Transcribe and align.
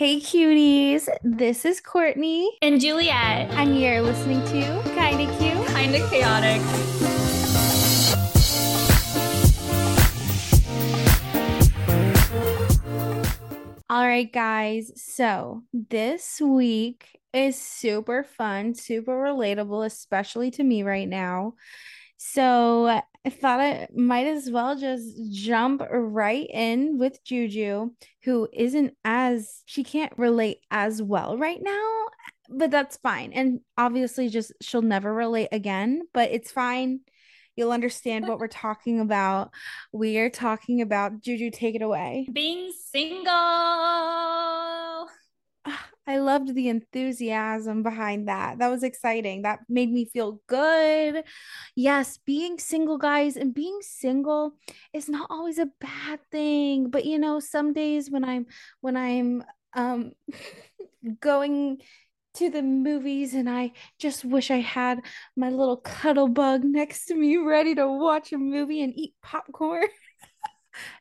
Hey 0.00 0.18
cuties, 0.18 1.10
this 1.22 1.66
is 1.66 1.78
Courtney. 1.78 2.56
And 2.62 2.80
Juliet, 2.80 3.50
and 3.50 3.78
you're 3.78 4.00
listening 4.00 4.42
to 4.46 4.82
Kinda 4.94 5.26
Cute, 5.36 5.66
Kinda 5.66 6.08
Chaotic. 6.08 6.62
All 13.90 14.06
right, 14.06 14.32
guys, 14.32 14.90
so 14.96 15.64
this 15.74 16.40
week 16.40 17.20
is 17.34 17.60
super 17.60 18.24
fun, 18.24 18.74
super 18.74 19.12
relatable, 19.12 19.84
especially 19.84 20.50
to 20.52 20.64
me 20.64 20.82
right 20.82 21.10
now. 21.10 21.56
So 22.16 23.02
I 23.24 23.30
thought 23.30 23.60
I 23.60 23.86
might 23.94 24.26
as 24.26 24.50
well 24.50 24.76
just 24.76 25.14
jump 25.30 25.82
right 25.90 26.46
in 26.48 26.98
with 26.98 27.22
Juju, 27.22 27.90
who 28.24 28.48
isn't 28.52 28.94
as, 29.04 29.62
she 29.66 29.84
can't 29.84 30.12
relate 30.16 30.58
as 30.70 31.02
well 31.02 31.36
right 31.36 31.60
now, 31.60 32.06
but 32.48 32.70
that's 32.70 32.96
fine. 32.96 33.32
And 33.34 33.60
obviously, 33.76 34.30
just 34.30 34.52
she'll 34.62 34.80
never 34.80 35.12
relate 35.12 35.48
again, 35.52 36.02
but 36.14 36.30
it's 36.30 36.50
fine. 36.50 37.00
You'll 37.56 37.72
understand 37.72 38.26
what 38.26 38.38
we're 38.38 38.48
talking 38.48 39.00
about. 39.00 39.50
We 39.92 40.16
are 40.18 40.30
talking 40.30 40.80
about 40.80 41.20
Juju, 41.20 41.50
take 41.50 41.74
it 41.74 41.82
away. 41.82 42.26
Being 42.32 42.72
single. 42.90 44.79
I 46.06 46.18
loved 46.18 46.54
the 46.54 46.68
enthusiasm 46.68 47.82
behind 47.82 48.28
that. 48.28 48.58
That 48.58 48.68
was 48.68 48.82
exciting. 48.82 49.42
That 49.42 49.60
made 49.68 49.92
me 49.92 50.06
feel 50.06 50.40
good. 50.48 51.24
Yes, 51.76 52.18
being 52.18 52.58
single, 52.58 52.98
guys, 52.98 53.36
and 53.36 53.54
being 53.54 53.78
single 53.82 54.54
is 54.92 55.08
not 55.08 55.28
always 55.30 55.58
a 55.58 55.68
bad 55.80 56.20
thing. 56.32 56.90
But 56.90 57.04
you 57.04 57.18
know, 57.18 57.38
some 57.38 57.72
days 57.72 58.10
when 58.10 58.24
I'm 58.24 58.46
when 58.80 58.96
I'm 58.96 59.44
um 59.74 60.12
going 61.20 61.80
to 62.34 62.50
the 62.50 62.62
movies 62.62 63.34
and 63.34 63.50
I 63.50 63.72
just 63.98 64.24
wish 64.24 64.50
I 64.50 64.60
had 64.60 65.00
my 65.36 65.50
little 65.50 65.76
cuddle 65.78 66.28
bug 66.28 66.64
next 66.64 67.06
to 67.06 67.14
me 67.14 67.36
ready 67.36 67.74
to 67.74 67.88
watch 67.88 68.32
a 68.32 68.38
movie 68.38 68.82
and 68.82 68.92
eat 68.96 69.14
popcorn. 69.22 69.86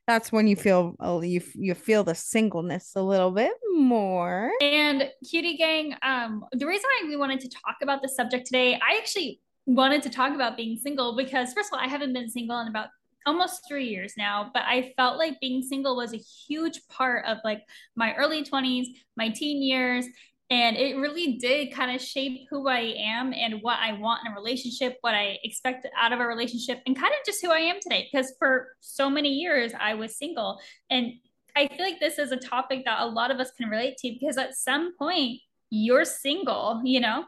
that's 0.07 0.31
when 0.31 0.47
you 0.47 0.55
feel 0.55 0.95
oh, 0.99 1.21
you 1.21 1.41
you 1.53 1.73
feel 1.73 2.03
the 2.03 2.15
singleness 2.15 2.93
a 2.95 3.01
little 3.01 3.31
bit 3.31 3.53
more. 3.73 4.51
And 4.61 5.09
cutie 5.29 5.57
gang, 5.57 5.95
um, 6.01 6.45
the 6.51 6.65
reason 6.65 6.89
why 7.01 7.07
we 7.07 7.15
wanted 7.15 7.39
to 7.41 7.49
talk 7.49 7.77
about 7.81 8.01
this 8.01 8.15
subject 8.15 8.45
today, 8.47 8.75
I 8.75 8.97
actually 8.97 9.41
wanted 9.65 10.01
to 10.03 10.09
talk 10.09 10.33
about 10.33 10.57
being 10.57 10.77
single 10.77 11.15
because 11.15 11.53
first 11.53 11.69
of 11.71 11.77
all, 11.77 11.85
I 11.85 11.87
haven't 11.87 12.13
been 12.13 12.29
single 12.29 12.59
in 12.59 12.67
about 12.67 12.87
almost 13.25 13.61
three 13.67 13.87
years 13.87 14.13
now, 14.17 14.49
but 14.53 14.63
I 14.65 14.93
felt 14.97 15.17
like 15.17 15.39
being 15.39 15.61
single 15.61 15.95
was 15.95 16.13
a 16.13 16.17
huge 16.17 16.79
part 16.89 17.25
of 17.25 17.37
like 17.43 17.61
my 17.95 18.15
early 18.15 18.43
20s, 18.43 18.87
my 19.15 19.29
teen 19.29 19.61
years, 19.61 20.05
and 20.49 20.77
it 20.77 20.97
really 20.97 21.37
did 21.37 21.73
kind 21.73 21.95
of 21.95 22.01
shape 22.01 22.47
who 22.49 22.67
I 22.67 22.95
am 22.97 23.33
and 23.33 23.61
what 23.61 23.77
I 23.79 23.93
want 23.93 24.25
in 24.25 24.31
a 24.31 24.35
relationship, 24.35 24.97
what 25.01 25.13
I 25.13 25.37
expect 25.43 25.87
out 25.95 26.11
of 26.11 26.19
a 26.19 26.25
relationship, 26.25 26.81
and 26.87 26.95
kind 26.95 27.13
of 27.13 27.25
just 27.25 27.43
who 27.43 27.51
I 27.51 27.59
am 27.59 27.77
today. 27.79 28.09
Because 28.11 28.33
for 28.39 28.69
so 28.79 29.09
many 29.11 29.29
years, 29.29 29.73
I 29.79 29.93
was 29.93 30.17
single. 30.17 30.59
And 30.89 31.13
I 31.55 31.67
feel 31.67 31.85
like 31.85 31.99
this 31.99 32.17
is 32.17 32.31
a 32.31 32.37
topic 32.37 32.83
that 32.85 33.01
a 33.01 33.05
lot 33.05 33.29
of 33.29 33.39
us 33.39 33.51
can 33.51 33.69
relate 33.69 33.97
to 33.97 34.15
because 34.19 34.37
at 34.37 34.55
some 34.55 34.95
point, 34.97 35.39
you're 35.69 36.05
single, 36.05 36.81
you 36.83 36.99
know? 36.99 37.25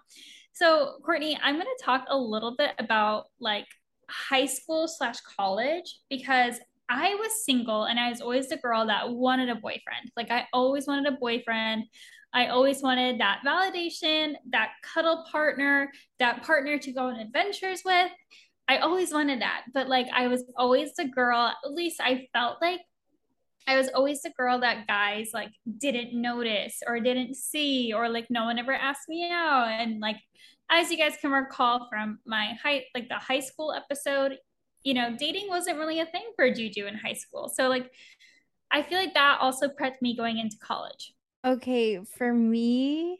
So, 0.53 0.93
Courtney, 1.05 1.37
I'm 1.43 1.55
going 1.55 1.65
to 1.65 1.83
talk 1.83 2.05
a 2.09 2.17
little 2.17 2.55
bit 2.55 2.71
about 2.79 3.25
like 3.39 3.67
high 4.09 4.47
school 4.47 4.87
slash 4.87 5.17
college 5.21 5.99
because 6.09 6.59
I 6.89 7.15
was 7.15 7.45
single 7.45 7.83
and 7.83 7.99
I 7.99 8.09
was 8.09 8.19
always 8.19 8.49
the 8.49 8.57
girl 8.57 8.87
that 8.87 9.11
wanted 9.11 9.49
a 9.49 9.55
boyfriend. 9.55 10.11
Like, 10.17 10.31
I 10.31 10.47
always 10.53 10.87
wanted 10.87 11.13
a 11.13 11.17
boyfriend. 11.17 11.83
I 12.33 12.47
always 12.47 12.81
wanted 12.81 13.19
that 13.19 13.41
validation, 13.45 14.35
that 14.51 14.71
cuddle 14.83 15.25
partner, 15.31 15.91
that 16.19 16.43
partner 16.43 16.77
to 16.77 16.91
go 16.91 17.07
on 17.07 17.19
adventures 17.19 17.81
with. 17.83 18.11
I 18.67 18.77
always 18.77 19.13
wanted 19.13 19.41
that. 19.41 19.63
But 19.73 19.89
like 19.89 20.07
I 20.13 20.27
was 20.27 20.43
always 20.55 20.93
the 20.95 21.05
girl, 21.05 21.39
at 21.39 21.71
least 21.71 21.99
I 21.99 22.27
felt 22.33 22.61
like 22.61 22.81
I 23.67 23.77
was 23.77 23.89
always 23.89 24.21
the 24.21 24.31
girl 24.31 24.59
that 24.61 24.87
guys 24.87 25.31
like 25.33 25.51
didn't 25.77 26.19
notice 26.19 26.81
or 26.87 26.99
didn't 26.99 27.35
see 27.35 27.93
or 27.93 28.09
like 28.09 28.27
no 28.29 28.45
one 28.45 28.57
ever 28.57 28.73
asked 28.73 29.07
me 29.07 29.29
out 29.31 29.67
and 29.67 29.99
like 29.99 30.17
as 30.71 30.89
you 30.89 30.97
guys 30.97 31.17
can 31.19 31.31
recall 31.31 31.87
from 31.89 32.19
my 32.25 32.53
high 32.63 32.85
like 32.95 33.09
the 33.09 33.15
high 33.15 33.41
school 33.41 33.73
episode, 33.73 34.37
you 34.83 34.93
know, 34.93 35.15
dating 35.17 35.47
wasn't 35.49 35.77
really 35.77 35.99
a 35.99 36.05
thing 36.05 36.31
for 36.35 36.51
Juju 36.51 36.87
in 36.87 36.95
high 36.95 37.13
school. 37.13 37.49
So 37.49 37.67
like 37.67 37.91
I 38.71 38.81
feel 38.83 38.97
like 38.97 39.13
that 39.13 39.39
also 39.41 39.67
prepped 39.67 40.01
me 40.01 40.15
going 40.15 40.39
into 40.39 40.57
college. 40.57 41.13
Okay, 41.43 41.99
for 42.17 42.31
me, 42.33 43.19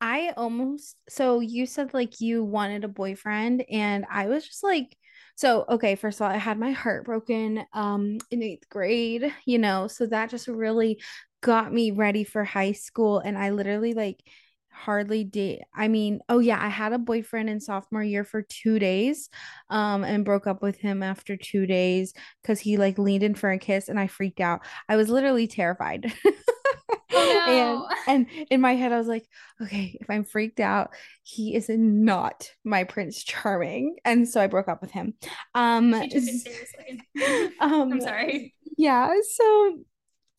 I 0.00 0.32
almost 0.36 0.96
so 1.08 1.40
you 1.40 1.66
said 1.66 1.94
like 1.94 2.20
you 2.20 2.44
wanted 2.44 2.84
a 2.84 2.88
boyfriend 2.88 3.64
and 3.70 4.04
I 4.10 4.26
was 4.28 4.46
just 4.46 4.62
like 4.62 4.96
so 5.36 5.64
okay, 5.68 5.96
first 5.96 6.20
of 6.20 6.26
all, 6.26 6.32
I 6.32 6.36
had 6.38 6.58
my 6.58 6.72
heart 6.72 7.04
broken 7.06 7.64
um 7.72 8.18
in 8.30 8.42
8th 8.42 8.68
grade, 8.68 9.32
you 9.46 9.58
know, 9.58 9.88
so 9.88 10.06
that 10.06 10.30
just 10.30 10.48
really 10.48 11.00
got 11.42 11.72
me 11.72 11.90
ready 11.92 12.24
for 12.24 12.44
high 12.44 12.72
school 12.72 13.18
and 13.20 13.36
I 13.38 13.50
literally 13.50 13.94
like 13.94 14.22
hardly 14.78 15.24
did 15.24 15.62
i 15.74 15.88
mean 15.88 16.20
oh 16.28 16.38
yeah 16.38 16.58
i 16.62 16.68
had 16.68 16.92
a 16.92 16.98
boyfriend 16.98 17.48
in 17.48 17.58
sophomore 17.60 18.02
year 18.02 18.24
for 18.24 18.42
two 18.42 18.78
days 18.78 19.30
um 19.70 20.04
and 20.04 20.22
broke 20.24 20.46
up 20.46 20.60
with 20.60 20.76
him 20.78 21.02
after 21.02 21.34
two 21.34 21.64
days 21.66 22.12
because 22.42 22.60
he 22.60 22.76
like 22.76 22.98
leaned 22.98 23.22
in 23.22 23.34
for 23.34 23.50
a 23.50 23.58
kiss 23.58 23.88
and 23.88 23.98
i 23.98 24.06
freaked 24.06 24.40
out. 24.40 24.60
I 24.86 24.96
was 24.96 25.08
literally 25.08 25.46
terrified 25.46 26.12
And 27.46 27.82
and 28.06 28.46
in 28.50 28.60
my 28.60 28.74
head 28.74 28.92
i 28.92 28.98
was 28.98 29.06
like 29.08 29.26
okay 29.62 29.96
if 30.00 30.08
i'm 30.10 30.24
freaked 30.24 30.60
out 30.60 30.90
he 31.22 31.54
is 31.54 31.68
not 31.68 32.50
my 32.64 32.84
prince 32.84 33.22
charming. 33.24 33.96
And 34.04 34.28
so 34.28 34.40
i 34.40 34.46
broke 34.46 34.68
up 34.68 34.80
with 34.80 34.90
him. 34.90 35.14
Um, 35.54 35.92
um 37.60 37.92
i'm 37.92 38.00
sorry. 38.00 38.54
yeah 38.76 39.12
so 39.36 39.78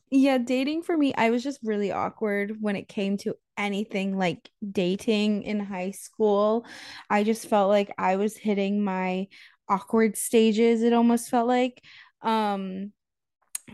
yeah 0.09 0.37
dating 0.37 0.83
for 0.83 0.95
me 0.95 1.13
i 1.15 1.29
was 1.29 1.43
just 1.43 1.59
really 1.63 1.91
awkward 1.91 2.55
when 2.61 2.75
it 2.75 2.87
came 2.87 3.17
to 3.17 3.35
anything 3.57 4.17
like 4.17 4.49
dating 4.71 5.43
in 5.43 5.59
high 5.59 5.91
school. 5.91 6.65
I 7.09 7.23
just 7.23 7.47
felt 7.47 7.69
like 7.69 7.91
i 7.97 8.15
was 8.15 8.37
hitting 8.37 8.83
my 8.83 9.27
awkward 9.69 10.15
stages 10.15 10.83
it 10.83 10.93
almost 10.93 11.29
felt 11.29 11.47
like. 11.47 11.81
Um 12.21 12.91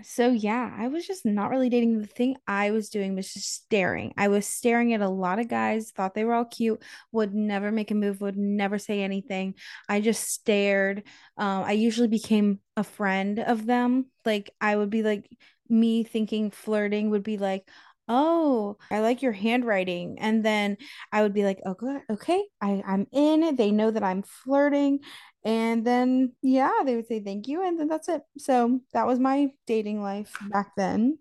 so 0.01 0.31
yeah, 0.31 0.73
I 0.77 0.87
was 0.87 1.05
just 1.05 1.25
not 1.25 1.51
really 1.51 1.69
dating. 1.69 1.99
The 1.99 2.07
thing 2.07 2.35
I 2.47 2.71
was 2.71 2.89
doing 2.89 3.15
was 3.15 3.31
just 3.31 3.53
staring. 3.53 4.13
I 4.17 4.27
was 4.27 4.45
staring 4.47 4.93
at 4.93 5.01
a 5.01 5.07
lot 5.09 5.39
of 5.39 5.47
guys, 5.47 5.91
thought 5.91 6.15
they 6.15 6.23
were 6.25 6.33
all 6.33 6.45
cute, 6.45 6.81
would 7.11 7.33
never 7.35 7.71
make 7.71 7.91
a 7.91 7.95
move, 7.95 8.19
would 8.19 8.37
never 8.37 8.79
say 8.79 9.01
anything. 9.01 9.53
I 9.87 10.01
just 10.01 10.23
stared. 10.23 11.03
Um, 11.37 11.63
I 11.63 11.73
usually 11.73 12.07
became 12.07 12.59
a 12.75 12.83
friend 12.83 13.39
of 13.39 13.65
them. 13.65 14.07
Like 14.25 14.49
I 14.59 14.75
would 14.75 14.89
be 14.89 15.03
like 15.03 15.29
me 15.69 16.03
thinking 16.03 16.49
flirting 16.49 17.11
would 17.11 17.23
be 17.23 17.37
like, 17.37 17.69
oh 18.08 18.78
i 18.91 19.00
like 19.00 19.22
your 19.22 19.31
handwriting 19.31 20.18
and 20.19 20.44
then 20.44 20.75
i 21.12 21.22
would 21.22 21.34
be 21.34 21.44
like 21.44 21.59
okay 21.66 22.00
okay 22.09 22.44
I, 22.62 22.84
i'm 22.86 23.08
in 23.12 23.56
they 23.56 23.72
know 23.72 23.91
that 23.91 24.03
i'm 24.03 24.24
flirting 24.24 25.00
and 25.46 25.86
then, 25.86 26.34
yeah, 26.41 26.72
they 26.86 26.96
would 26.96 27.08
say 27.08 27.19
thank 27.19 27.47
you. 27.47 27.66
And 27.66 27.80
then 27.80 27.88
that's 27.88 28.08
it. 28.08 28.22
So 28.38 28.80
that 28.94 29.06
was 29.06 29.19
my 29.19 29.52
dating 29.68 30.02
life 30.02 30.36
back 30.50 30.72
then. 30.78 31.19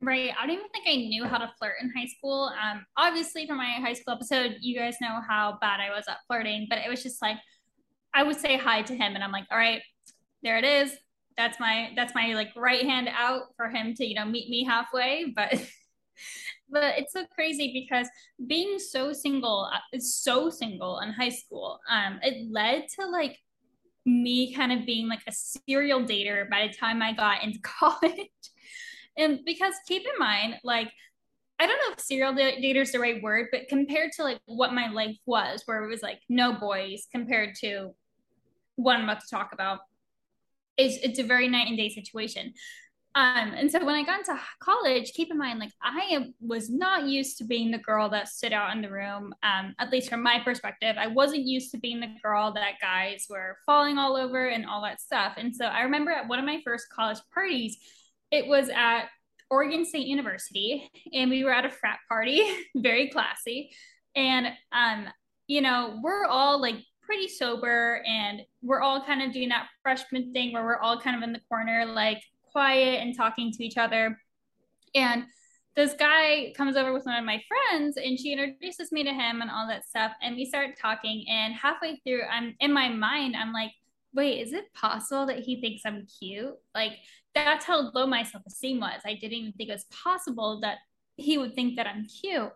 Right. 0.00 0.32
I 0.38 0.46
don't 0.46 0.56
even 0.56 0.68
think 0.70 0.88
I 0.88 0.96
knew 0.96 1.24
how 1.24 1.38
to 1.38 1.52
flirt 1.58 1.74
in 1.80 1.92
high 1.96 2.06
school. 2.06 2.50
Um, 2.60 2.84
obviously, 2.96 3.46
from 3.46 3.58
my 3.58 3.74
high 3.74 3.92
school 3.92 4.14
episode, 4.14 4.56
you 4.60 4.76
guys 4.76 4.96
know 5.00 5.20
how 5.28 5.58
bad 5.60 5.80
I 5.80 5.90
was 5.90 6.04
at 6.08 6.18
flirting, 6.26 6.66
but 6.68 6.78
it 6.78 6.88
was 6.88 7.02
just 7.02 7.22
like 7.22 7.36
I 8.14 8.24
would 8.24 8.38
say 8.38 8.56
hi 8.56 8.82
to 8.82 8.94
him, 8.94 9.14
and 9.14 9.22
I'm 9.22 9.30
like, 9.30 9.46
all 9.50 9.56
right, 9.56 9.80
there 10.42 10.58
it 10.58 10.64
is. 10.64 10.96
That's 11.36 11.60
my 11.60 11.92
that's 11.94 12.16
my 12.16 12.34
like 12.34 12.50
right 12.56 12.84
hand 12.84 13.08
out 13.16 13.42
for 13.56 13.68
him 13.68 13.94
to 13.94 14.04
you 14.04 14.16
know 14.16 14.24
meet 14.24 14.50
me 14.50 14.64
halfway. 14.64 15.32
But 15.36 15.52
but 16.70 16.98
it's 16.98 17.12
so 17.12 17.24
crazy 17.34 17.72
because 17.72 18.08
being 18.46 18.78
so 18.78 19.12
single 19.12 19.68
is 19.92 20.04
uh, 20.04 20.32
so 20.32 20.50
single 20.50 21.00
in 21.00 21.12
high 21.12 21.28
school 21.28 21.80
um 21.90 22.18
it 22.22 22.50
led 22.50 22.86
to 22.88 23.06
like 23.06 23.38
me 24.04 24.52
kind 24.52 24.72
of 24.72 24.84
being 24.84 25.08
like 25.08 25.22
a 25.28 25.32
serial 25.32 26.00
dater 26.00 26.48
by 26.50 26.66
the 26.66 26.74
time 26.74 27.02
i 27.02 27.12
got 27.12 27.42
into 27.42 27.58
college 27.62 28.28
and 29.16 29.40
because 29.44 29.74
keep 29.86 30.02
in 30.02 30.18
mind 30.18 30.54
like 30.64 30.90
I 31.62 31.66
don't 31.66 31.78
know 31.78 31.92
if 31.92 32.00
serial 32.00 32.32
dater 32.34 32.82
is 32.82 32.90
the 32.90 32.98
right 32.98 33.22
word, 33.22 33.46
but 33.52 33.68
compared 33.68 34.10
to 34.16 34.24
like 34.24 34.40
what 34.46 34.74
my 34.74 34.90
life 34.90 35.16
was, 35.26 35.62
where 35.66 35.84
it 35.84 35.88
was 35.88 36.02
like 36.02 36.18
no 36.28 36.54
boys 36.54 37.06
compared 37.12 37.54
to 37.60 37.94
what 38.74 38.96
I'm 38.96 39.04
about 39.04 39.20
to 39.20 39.30
talk 39.30 39.52
about, 39.52 39.78
it's, 40.76 40.96
it's 41.04 41.20
a 41.20 41.22
very 41.22 41.48
night 41.48 41.68
and 41.68 41.76
day 41.76 41.88
situation. 41.88 42.54
Um, 43.14 43.52
and 43.54 43.70
so 43.70 43.84
when 43.84 43.94
I 43.94 44.04
got 44.04 44.20
into 44.20 44.40
college, 44.60 45.12
keep 45.12 45.30
in 45.30 45.36
mind, 45.36 45.58
like 45.58 45.72
I 45.82 46.32
was 46.40 46.70
not 46.70 47.06
used 47.06 47.38
to 47.38 47.44
being 47.44 47.70
the 47.70 47.78
girl 47.78 48.08
that 48.10 48.28
stood 48.28 48.52
out 48.52 48.74
in 48.74 48.80
the 48.80 48.90
room. 48.90 49.34
Um, 49.42 49.74
at 49.78 49.90
least 49.90 50.08
from 50.08 50.22
my 50.22 50.40
perspective, 50.42 50.96
I 50.98 51.08
wasn't 51.08 51.46
used 51.46 51.72
to 51.72 51.78
being 51.78 52.00
the 52.00 52.14
girl 52.22 52.52
that 52.54 52.80
guys 52.80 53.26
were 53.28 53.58
falling 53.66 53.98
all 53.98 54.16
over 54.16 54.48
and 54.48 54.64
all 54.64 54.82
that 54.82 55.00
stuff. 55.00 55.34
And 55.36 55.54
so 55.54 55.66
I 55.66 55.82
remember 55.82 56.10
at 56.10 56.26
one 56.26 56.38
of 56.38 56.46
my 56.46 56.60
first 56.64 56.86
college 56.90 57.18
parties, 57.34 57.76
it 58.30 58.46
was 58.46 58.70
at 58.70 59.08
Oregon 59.50 59.84
State 59.84 60.06
University, 60.06 60.90
and 61.12 61.30
we 61.30 61.44
were 61.44 61.52
at 61.52 61.66
a 61.66 61.70
frat 61.70 61.98
party, 62.08 62.42
very 62.74 63.10
classy. 63.10 63.70
And 64.16 64.46
um, 64.72 65.08
you 65.46 65.60
know, 65.60 66.00
we're 66.02 66.24
all 66.24 66.58
like 66.60 66.76
pretty 67.02 67.28
sober 67.28 68.02
and 68.06 68.40
we're 68.62 68.80
all 68.80 69.04
kind 69.04 69.22
of 69.22 69.32
doing 69.32 69.50
that 69.50 69.66
freshman 69.82 70.32
thing 70.32 70.52
where 70.52 70.64
we're 70.64 70.78
all 70.78 70.98
kind 70.98 71.16
of 71.16 71.22
in 71.22 71.32
the 71.32 71.40
corner, 71.50 71.84
like 71.84 72.22
quiet 72.52 73.00
and 73.00 73.16
talking 73.16 73.52
to 73.52 73.64
each 73.64 73.76
other. 73.76 74.18
And 74.94 75.24
this 75.74 75.94
guy 75.94 76.52
comes 76.56 76.76
over 76.76 76.92
with 76.92 77.06
one 77.06 77.16
of 77.16 77.24
my 77.24 77.42
friends 77.48 77.96
and 77.96 78.18
she 78.18 78.32
introduces 78.32 78.92
me 78.92 79.04
to 79.04 79.12
him 79.12 79.40
and 79.40 79.50
all 79.50 79.66
that 79.68 79.86
stuff. 79.86 80.12
And 80.22 80.36
we 80.36 80.44
start 80.44 80.76
talking. 80.80 81.24
And 81.28 81.54
halfway 81.54 82.00
through, 82.04 82.22
I'm 82.30 82.54
in 82.60 82.72
my 82.72 82.88
mind, 82.88 83.34
I'm 83.36 83.52
like, 83.52 83.72
wait, 84.14 84.40
is 84.40 84.52
it 84.52 84.72
possible 84.74 85.26
that 85.26 85.38
he 85.38 85.60
thinks 85.60 85.82
I'm 85.86 86.06
cute? 86.20 86.54
Like, 86.74 86.92
that's 87.34 87.64
how 87.64 87.90
low 87.94 88.06
my 88.06 88.22
self 88.22 88.44
esteem 88.46 88.80
was. 88.80 89.00
I 89.06 89.14
didn't 89.14 89.32
even 89.32 89.52
think 89.52 89.70
it 89.70 89.72
was 89.72 89.86
possible 90.04 90.60
that 90.60 90.78
he 91.16 91.38
would 91.38 91.54
think 91.54 91.76
that 91.76 91.86
I'm 91.86 92.06
cute 92.06 92.52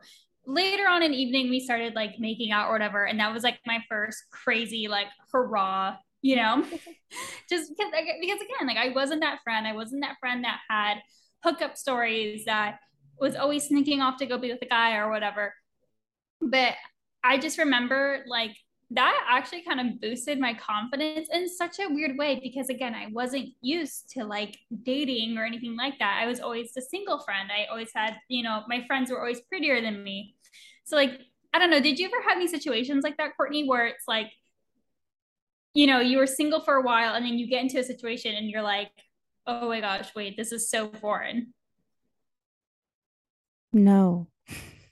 later 0.46 0.88
on 0.88 1.02
in 1.02 1.12
evening 1.12 1.50
we 1.50 1.58
started 1.60 1.94
like 1.94 2.19
making 2.19 2.52
out 2.52 2.69
or 2.69 2.72
whatever 2.72 3.04
and 3.04 3.19
that 3.19 3.32
was 3.32 3.42
like 3.42 3.58
my 3.66 3.82
first 3.88 4.22
crazy 4.31 4.87
like 4.87 5.08
hurrah 5.32 5.96
you 6.26 6.37
know? 6.37 6.64
Just 7.49 7.70
because 7.70 7.93
because 8.20 8.40
again 8.40 8.67
like 8.67 8.76
i 8.76 8.88
wasn't 8.93 9.20
that 9.20 9.38
friend. 9.44 9.67
I 9.67 9.73
wasn't 9.73 10.02
that 10.02 10.17
friend 10.19 10.44
that 10.44 10.58
had 10.69 10.96
hookup 11.44 11.76
stories 11.76 12.44
that 12.46 12.78
was 13.20 13.37
always 13.37 13.69
sneaking 13.69 14.00
off 14.00 14.17
to 14.19 14.26
go 14.26 14.37
be 14.37 14.50
with 14.50 14.61
a 14.62 14.67
guy 14.67 14.96
or 14.96 15.11
whatever. 15.11 15.55
But 16.40 16.75
i 17.25 17.38
just 17.38 17.58
remember 17.58 18.25
like 18.26 18.56
that 18.90 19.19
actually 19.28 19.62
kind 19.62 19.81
of 19.81 20.00
boosted 20.00 20.38
my 20.38 20.55
confidence 20.55 21.28
in 21.32 21.49
such 21.49 21.81
a 21.81 21.93
weird 21.93 22.17
way 22.17 22.38
because 22.40 22.69
again 22.69 22.94
i 22.94 23.08
wasn't 23.11 23.49
used 23.61 24.11
to 24.11 24.25
like 24.25 24.56
dating 24.82 25.38
or 25.38 25.44
anything 25.44 25.76
like 25.76 25.94
that. 26.00 26.20
I 26.23 26.26
was 26.26 26.40
always 26.40 26.73
the 26.73 26.82
single 26.82 27.20
friend. 27.20 27.50
I 27.50 27.70
always 27.70 27.90
had 27.94 28.17
you 28.28 28.43
know 28.43 28.62
my 28.69 28.84
friends 28.87 29.11
were 29.11 29.20
always 29.20 29.40
prettier 29.43 29.81
than 29.81 30.02
me. 30.02 30.34
So 30.87 30.94
like, 30.94 31.20
I 31.52 31.58
don't 31.58 31.70
know, 31.70 31.81
did 31.81 31.99
you 31.99 32.06
ever 32.06 32.23
have 32.28 32.37
any 32.37 32.46
situations 32.46 33.02
like 33.02 33.17
that, 33.19 33.37
Courtney, 33.37 33.69
where 33.69 33.87
it's 33.87 34.05
like, 34.06 34.28
you 35.76 35.87
know, 35.87 36.00
you 36.00 36.17
were 36.17 36.26
single 36.26 36.61
for 36.61 36.76
a 36.76 36.82
while 36.82 37.14
and 37.14 37.25
then 37.25 37.38
you 37.38 37.46
get 37.46 37.61
into 37.61 37.78
a 37.78 37.84
situation 37.84 38.34
and 38.34 38.49
you're 38.49 38.62
like, 38.62 38.90
oh 39.46 39.69
my 39.69 39.81
gosh, 39.81 40.08
wait, 40.17 40.34
this 40.34 40.50
is 40.50 40.70
so 40.70 40.88
foreign. 40.88 41.52
No. 43.75 44.26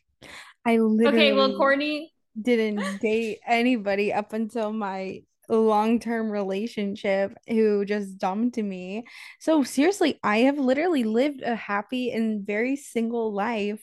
I 0.66 0.76
literally 0.76 1.31
Okay, 1.31 1.32
well, 1.32 1.56
Courtney 1.56 2.12
didn't 2.40 2.98
date 3.00 3.38
anybody 3.46 4.12
up 4.12 4.34
until 4.34 4.75
my 4.75 5.22
long-term 5.48 6.31
relationship 6.31 7.34
who 7.48 7.86
just 7.86 8.19
dumped 8.19 8.58
me. 8.58 9.04
So 9.40 9.62
seriously, 9.62 10.19
I 10.22 10.38
have 10.40 10.58
literally 10.58 11.04
lived 11.04 11.40
a 11.40 11.54
happy 11.54 12.12
and 12.12 12.46
very 12.46 12.76
single 12.76 13.32
life 13.32 13.82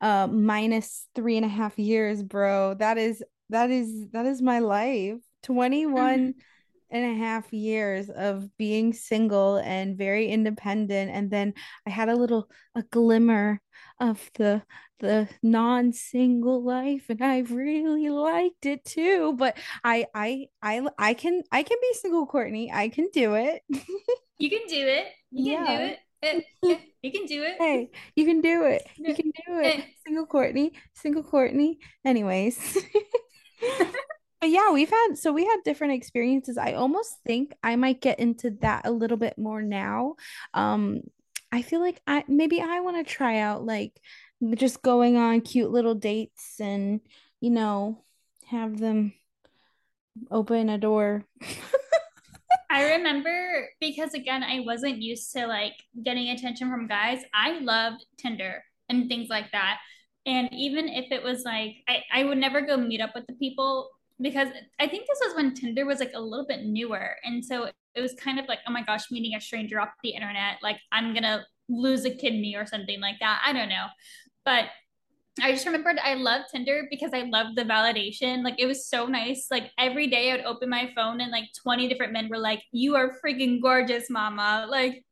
uh 0.00 0.26
minus 0.26 1.06
three 1.14 1.36
and 1.36 1.46
a 1.46 1.48
half 1.48 1.78
years, 1.78 2.20
bro. 2.20 2.74
That 2.74 2.98
is 2.98 3.22
that 3.50 3.70
is 3.70 4.08
that 4.10 4.26
is 4.26 4.42
my 4.42 4.58
life. 4.58 5.20
21 5.42 6.18
mm-hmm. 6.18 6.30
and 6.90 7.04
a 7.04 7.18
half 7.18 7.52
years 7.52 8.10
of 8.10 8.48
being 8.56 8.92
single 8.92 9.56
and 9.56 9.96
very 9.96 10.28
independent 10.28 11.10
and 11.10 11.30
then 11.30 11.54
I 11.86 11.90
had 11.90 12.08
a 12.08 12.16
little 12.16 12.48
a 12.74 12.82
glimmer 12.82 13.60
of 14.00 14.30
the 14.34 14.62
the 15.00 15.28
non-single 15.42 16.62
life 16.62 17.06
and 17.08 17.22
I 17.22 17.40
really 17.40 18.08
liked 18.08 18.66
it 18.66 18.84
too 18.84 19.34
but 19.36 19.56
I 19.82 20.06
I 20.14 20.46
I 20.62 20.86
I 20.98 21.14
can 21.14 21.42
I 21.50 21.62
can 21.62 21.78
be 21.80 21.94
single 21.94 22.26
Courtney 22.26 22.70
I 22.72 22.88
can 22.88 23.08
do 23.12 23.34
it 23.34 23.62
you 24.38 24.50
can 24.50 24.66
do 24.68 24.86
it 24.86 25.06
you 25.30 25.52
yeah. 25.52 25.66
can 25.66 25.78
do 25.78 25.84
it 25.84 25.98
eh, 26.22 26.40
eh, 26.64 26.78
you 27.02 27.10
can 27.10 27.26
do 27.26 27.42
it. 27.42 27.56
Hey, 27.58 27.90
you 28.14 28.24
can 28.24 28.40
do 28.40 28.64
it. 28.64 28.82
Eh, 28.86 29.08
you 29.08 29.14
can 29.14 29.32
do 29.46 29.60
it. 29.60 29.84
Single 30.06 30.26
Courtney. 30.26 30.72
Single 30.94 31.24
Courtney. 31.24 31.80
Anyways. 32.04 32.78
but 34.42 34.50
yeah, 34.50 34.72
we've 34.72 34.90
had 34.90 35.14
so 35.14 35.32
we 35.32 35.44
had 35.44 35.58
different 35.64 35.92
experiences. 35.92 36.58
I 36.58 36.72
almost 36.72 37.16
think 37.24 37.54
I 37.62 37.76
might 37.76 38.00
get 38.00 38.18
into 38.18 38.50
that 38.62 38.84
a 38.84 38.90
little 38.90 39.16
bit 39.16 39.38
more 39.38 39.62
now. 39.62 40.16
Um, 40.52 41.02
I 41.52 41.62
feel 41.62 41.80
like 41.80 42.02
I 42.08 42.24
maybe 42.26 42.60
I 42.60 42.80
want 42.80 42.96
to 42.96 43.14
try 43.14 43.38
out 43.38 43.64
like 43.64 44.00
just 44.56 44.82
going 44.82 45.16
on 45.16 45.42
cute 45.42 45.70
little 45.70 45.94
dates 45.94 46.58
and 46.58 47.00
you 47.40 47.50
know 47.50 48.02
have 48.46 48.80
them 48.80 49.12
open 50.28 50.68
a 50.70 50.76
door. 50.76 51.24
I 52.68 52.94
remember 52.96 53.68
because 53.80 54.12
again, 54.12 54.42
I 54.42 54.64
wasn't 54.66 55.00
used 55.00 55.32
to 55.34 55.46
like 55.46 55.74
getting 56.02 56.30
attention 56.30 56.68
from 56.68 56.88
guys. 56.88 57.22
I 57.32 57.60
loved 57.60 58.04
Tinder 58.18 58.64
and 58.88 59.08
things 59.08 59.28
like 59.28 59.52
that. 59.52 59.78
And 60.26 60.52
even 60.52 60.88
if 60.88 61.12
it 61.12 61.22
was 61.22 61.44
like, 61.44 61.76
I, 61.88 62.02
I 62.12 62.24
would 62.24 62.38
never 62.38 62.60
go 62.60 62.76
meet 62.76 63.00
up 63.00 63.10
with 63.14 63.26
the 63.28 63.34
people 63.34 63.90
because 64.20 64.48
I 64.78 64.86
think 64.88 65.06
this 65.06 65.20
was 65.24 65.34
when 65.34 65.54
Tinder 65.54 65.84
was 65.84 66.00
like 66.00 66.12
a 66.14 66.20
little 66.20 66.46
bit 66.46 66.64
newer. 66.64 67.16
And 67.24 67.44
so 67.44 67.68
it 67.94 68.00
was 68.00 68.14
kind 68.14 68.38
of 68.38 68.46
like, 68.46 68.60
oh 68.66 68.72
my 68.72 68.82
gosh, 68.82 69.10
meeting 69.10 69.34
a 69.34 69.40
stranger 69.40 69.80
off 69.80 69.90
the 70.02 70.10
internet, 70.10 70.56
like 70.62 70.78
I'm 70.90 71.12
going 71.12 71.24
to 71.24 71.44
lose 71.68 72.04
a 72.04 72.10
kidney 72.10 72.54
or 72.56 72.66
something 72.66 73.00
like 73.00 73.16
that. 73.20 73.42
I 73.44 73.52
don't 73.52 73.68
know. 73.68 73.86
But 74.44 74.66
I 75.40 75.52
just 75.52 75.64
remembered 75.64 75.98
I 76.02 76.14
love 76.14 76.42
Tinder 76.50 76.86
because 76.90 77.12
I 77.14 77.22
love 77.22 77.54
the 77.54 77.64
validation. 77.64 78.44
Like 78.44 78.56
it 78.58 78.66
was 78.66 78.86
so 78.86 79.06
nice. 79.06 79.46
Like 79.50 79.70
every 79.78 80.06
day 80.06 80.30
I 80.30 80.36
would 80.36 80.44
open 80.44 80.68
my 80.68 80.90
phone 80.94 81.20
and 81.20 81.30
like 81.30 81.48
20 81.62 81.88
different 81.88 82.12
men 82.12 82.28
were 82.28 82.38
like, 82.38 82.62
You 82.70 82.96
are 82.96 83.14
freaking 83.24 83.62
gorgeous, 83.62 84.10
mama. 84.10 84.66
Like 84.68 85.04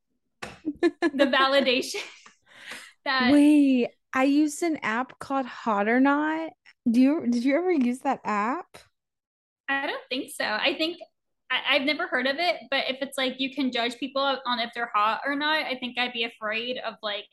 the 0.82 0.90
validation 1.02 2.02
that 3.04 3.32
Wait, 3.32 3.88
I 4.12 4.24
used 4.24 4.62
an 4.62 4.76
app 4.82 5.18
called 5.18 5.46
Hot 5.46 5.88
or 5.88 6.00
Not. 6.00 6.50
Do 6.90 7.00
you 7.00 7.26
did 7.28 7.42
you 7.42 7.56
ever 7.56 7.72
use 7.72 8.00
that 8.00 8.20
app? 8.24 8.78
I 9.70 9.86
don't 9.86 10.02
think 10.08 10.30
so. 10.30 10.44
I 10.44 10.74
think 10.76 10.98
I, 11.50 11.76
have 11.76 11.82
never 11.82 12.06
heard 12.06 12.26
of 12.26 12.36
it, 12.38 12.56
but 12.70 12.84
if 12.88 12.98
it's 13.00 13.16
like 13.16 13.36
you 13.38 13.54
can 13.54 13.72
judge 13.72 13.98
people 13.98 14.22
on 14.22 14.58
if 14.60 14.70
they're 14.74 14.90
hot 14.92 15.22
or 15.24 15.34
not, 15.34 15.64
I 15.64 15.76
think 15.78 15.98
I'd 15.98 16.12
be 16.12 16.24
afraid 16.24 16.78
of 16.78 16.94
like 17.02 17.26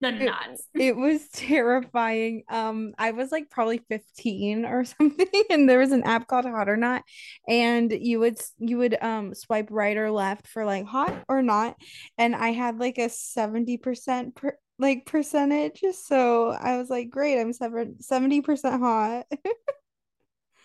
the 0.00 0.10
nuts. 0.10 0.68
It, 0.74 0.82
it, 0.82 0.96
was 0.96 1.28
terrifying. 1.28 2.44
Um, 2.50 2.92
I 2.98 3.12
was 3.12 3.32
like 3.32 3.50
probably 3.50 3.80
15 3.88 4.64
or 4.64 4.84
something, 4.84 5.42
and 5.50 5.68
there 5.68 5.78
was 5.78 5.92
an 5.92 6.04
app 6.04 6.26
called 6.26 6.44
Hot 6.44 6.68
or 6.68 6.76
Not, 6.76 7.02
and 7.48 7.90
you 7.90 8.20
would 8.20 8.38
you 8.58 8.78
would 8.78 8.96
um 9.02 9.34
swipe 9.34 9.68
right 9.70 9.96
or 9.96 10.10
left 10.10 10.46
for 10.48 10.64
like 10.64 10.86
hot 10.86 11.24
or 11.28 11.42
not, 11.42 11.76
and 12.18 12.34
I 12.34 12.52
had 12.52 12.78
like 12.78 12.98
a 12.98 13.08
70% 13.08 14.34
per, 14.34 14.58
like 14.78 15.06
percentage. 15.06 15.82
So 15.92 16.50
I 16.50 16.76
was 16.76 16.90
like, 16.90 17.10
great, 17.10 17.40
I'm 17.40 17.52
70% 17.52 18.78
hot. 18.78 19.26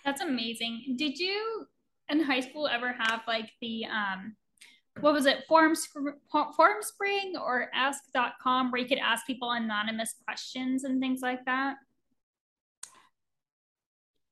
That's 0.04 0.22
amazing. 0.22 0.96
Did 0.98 1.18
you 1.20 1.68
in 2.10 2.22
high 2.22 2.42
school 2.42 2.68
ever 2.68 2.94
have 2.94 3.22
like 3.28 3.50
the 3.62 3.86
um 3.86 4.36
what 5.00 5.14
was 5.14 5.26
it 5.26 5.46
form 5.48 5.74
Formspring 6.34 7.34
or 7.42 7.70
ask.com 7.74 8.72
where 8.72 8.82
you 8.82 8.88
could 8.88 8.98
ask 8.98 9.26
people 9.26 9.52
anonymous 9.52 10.16
questions 10.26 10.84
and 10.84 11.00
things 11.00 11.22
like 11.22 11.46
that? 11.46 11.78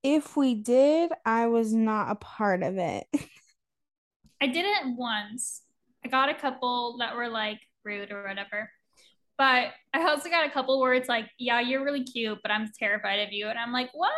If 0.04 0.36
we 0.36 0.56
did 0.56 1.12
i 1.26 1.48
was 1.48 1.74
not 1.74 2.12
a 2.12 2.16
part 2.16 2.62
of 2.64 2.78
it. 2.78 3.08
I 4.42 4.48
did 4.48 4.66
it 4.66 4.96
once. 4.98 5.64
I 6.06 6.08
got 6.08 6.30
a 6.30 6.34
couple 6.34 6.98
that 7.00 7.16
were 7.16 7.28
like 7.28 7.60
rude 7.84 8.12
or 8.12 8.28
whatever. 8.28 8.70
But 9.38 9.72
i 9.94 10.04
also 10.04 10.30
got 10.30 10.46
a 10.46 10.52
couple 10.52 10.80
where 10.82 10.94
it's 10.94 11.10
like 11.10 11.30
yeah 11.38 11.62
you're 11.62 11.84
really 11.84 12.04
cute 12.04 12.40
but 12.42 12.52
i'm 12.52 12.70
terrified 12.78 13.22
of 13.22 13.32
you. 13.32 13.48
And 13.48 13.58
i'm 13.58 13.72
like 13.72 13.90
why 13.94 14.12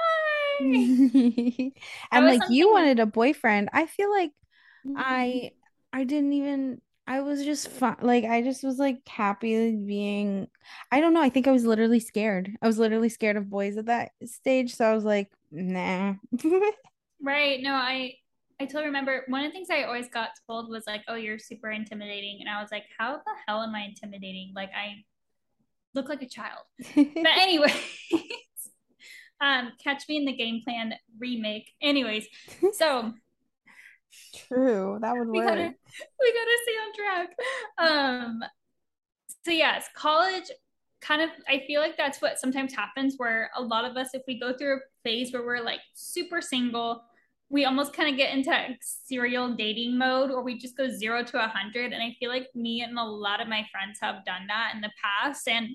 i'm 2.11 2.25
like 2.25 2.41
you 2.49 2.71
wanted 2.71 2.99
a 2.99 3.05
boyfriend 3.05 3.69
i 3.73 3.85
feel 3.85 4.11
like 4.11 4.31
mm-hmm. 4.85 4.97
i 4.97 5.51
I 5.93 6.03
didn't 6.03 6.33
even 6.33 6.81
I 7.07 7.21
was 7.21 7.43
just 7.43 7.67
fun 7.67 7.97
like 8.01 8.23
I 8.23 8.41
just 8.41 8.63
was 8.63 8.77
like 8.77 9.07
happy 9.07 9.75
being 9.75 10.47
I 10.91 11.01
don't 11.01 11.13
know, 11.13 11.21
I 11.21 11.29
think 11.29 11.47
I 11.47 11.51
was 11.51 11.65
literally 11.65 11.99
scared. 11.99 12.51
I 12.61 12.67
was 12.67 12.79
literally 12.79 13.09
scared 13.09 13.37
of 13.37 13.49
boys 13.49 13.77
at 13.77 13.87
that 13.87 14.11
stage, 14.25 14.75
so 14.75 14.85
I 14.85 14.93
was 14.93 15.03
like, 15.03 15.31
nah. 15.51 16.13
right. 17.21 17.61
No, 17.61 17.73
I 17.73 18.13
I 18.59 18.65
totally 18.65 18.85
remember 18.85 19.23
one 19.27 19.43
of 19.43 19.51
the 19.51 19.53
things 19.53 19.69
I 19.69 19.83
always 19.83 20.07
got 20.07 20.29
told 20.47 20.69
was 20.69 20.85
like, 20.85 21.01
"Oh, 21.07 21.15
you're 21.15 21.39
super 21.39 21.71
intimidating," 21.71 22.37
and 22.39 22.49
I 22.49 22.61
was 22.61 22.71
like, 22.71 22.83
"How 22.97 23.15
the 23.17 23.33
hell 23.47 23.63
am 23.63 23.73
I 23.73 23.81
intimidating? 23.81 24.53
Like, 24.55 24.69
I 24.69 25.03
look 25.95 26.07
like 26.07 26.21
a 26.21 26.29
child." 26.29 26.63
but 26.95 27.37
anyway, 27.37 27.73
um, 29.41 29.73
Catch 29.83 30.03
Me 30.07 30.17
in 30.17 30.25
the 30.25 30.35
Game 30.35 30.61
Plan 30.63 30.93
remake. 31.19 31.71
Anyways, 31.81 32.27
so 32.73 33.13
True, 34.35 34.97
that 35.01 35.15
would 35.15 35.29
we 35.29 35.39
work. 35.39 35.47
Gotta, 35.47 35.73
we 36.19 36.33
gotta 36.33 36.57
stay 36.63 36.73
on 36.73 36.93
track. 36.95 37.37
Um, 37.77 38.43
so 39.43 39.51
yes, 39.51 39.85
college 39.95 40.51
kind 41.01 41.21
of 41.21 41.31
I 41.47 41.63
feel 41.65 41.81
like 41.81 41.97
that's 41.97 42.21
what 42.21 42.39
sometimes 42.39 42.73
happens 42.73 43.15
where 43.17 43.49
a 43.57 43.61
lot 43.61 43.85
of 43.85 43.97
us, 43.97 44.09
if 44.13 44.21
we 44.27 44.39
go 44.39 44.53
through 44.53 44.75
a 44.75 44.79
phase 45.03 45.33
where 45.33 45.43
we're 45.43 45.61
like 45.61 45.79
super 45.93 46.41
single, 46.41 47.03
we 47.49 47.65
almost 47.65 47.93
kind 47.93 48.09
of 48.09 48.17
get 48.17 48.33
into 48.33 48.55
serial 48.81 49.53
dating 49.55 49.97
mode 49.97 50.31
or 50.31 50.43
we 50.43 50.57
just 50.57 50.77
go 50.77 50.87
zero 50.87 51.23
to 51.23 51.43
a 51.43 51.47
hundred. 51.47 51.91
And 51.91 52.01
I 52.01 52.15
feel 52.19 52.29
like 52.29 52.47
me 52.55 52.81
and 52.81 52.97
a 52.97 53.03
lot 53.03 53.41
of 53.41 53.47
my 53.47 53.65
friends 53.71 53.99
have 54.01 54.23
done 54.25 54.47
that 54.47 54.73
in 54.75 54.81
the 54.81 54.91
past. 55.01 55.47
And 55.47 55.69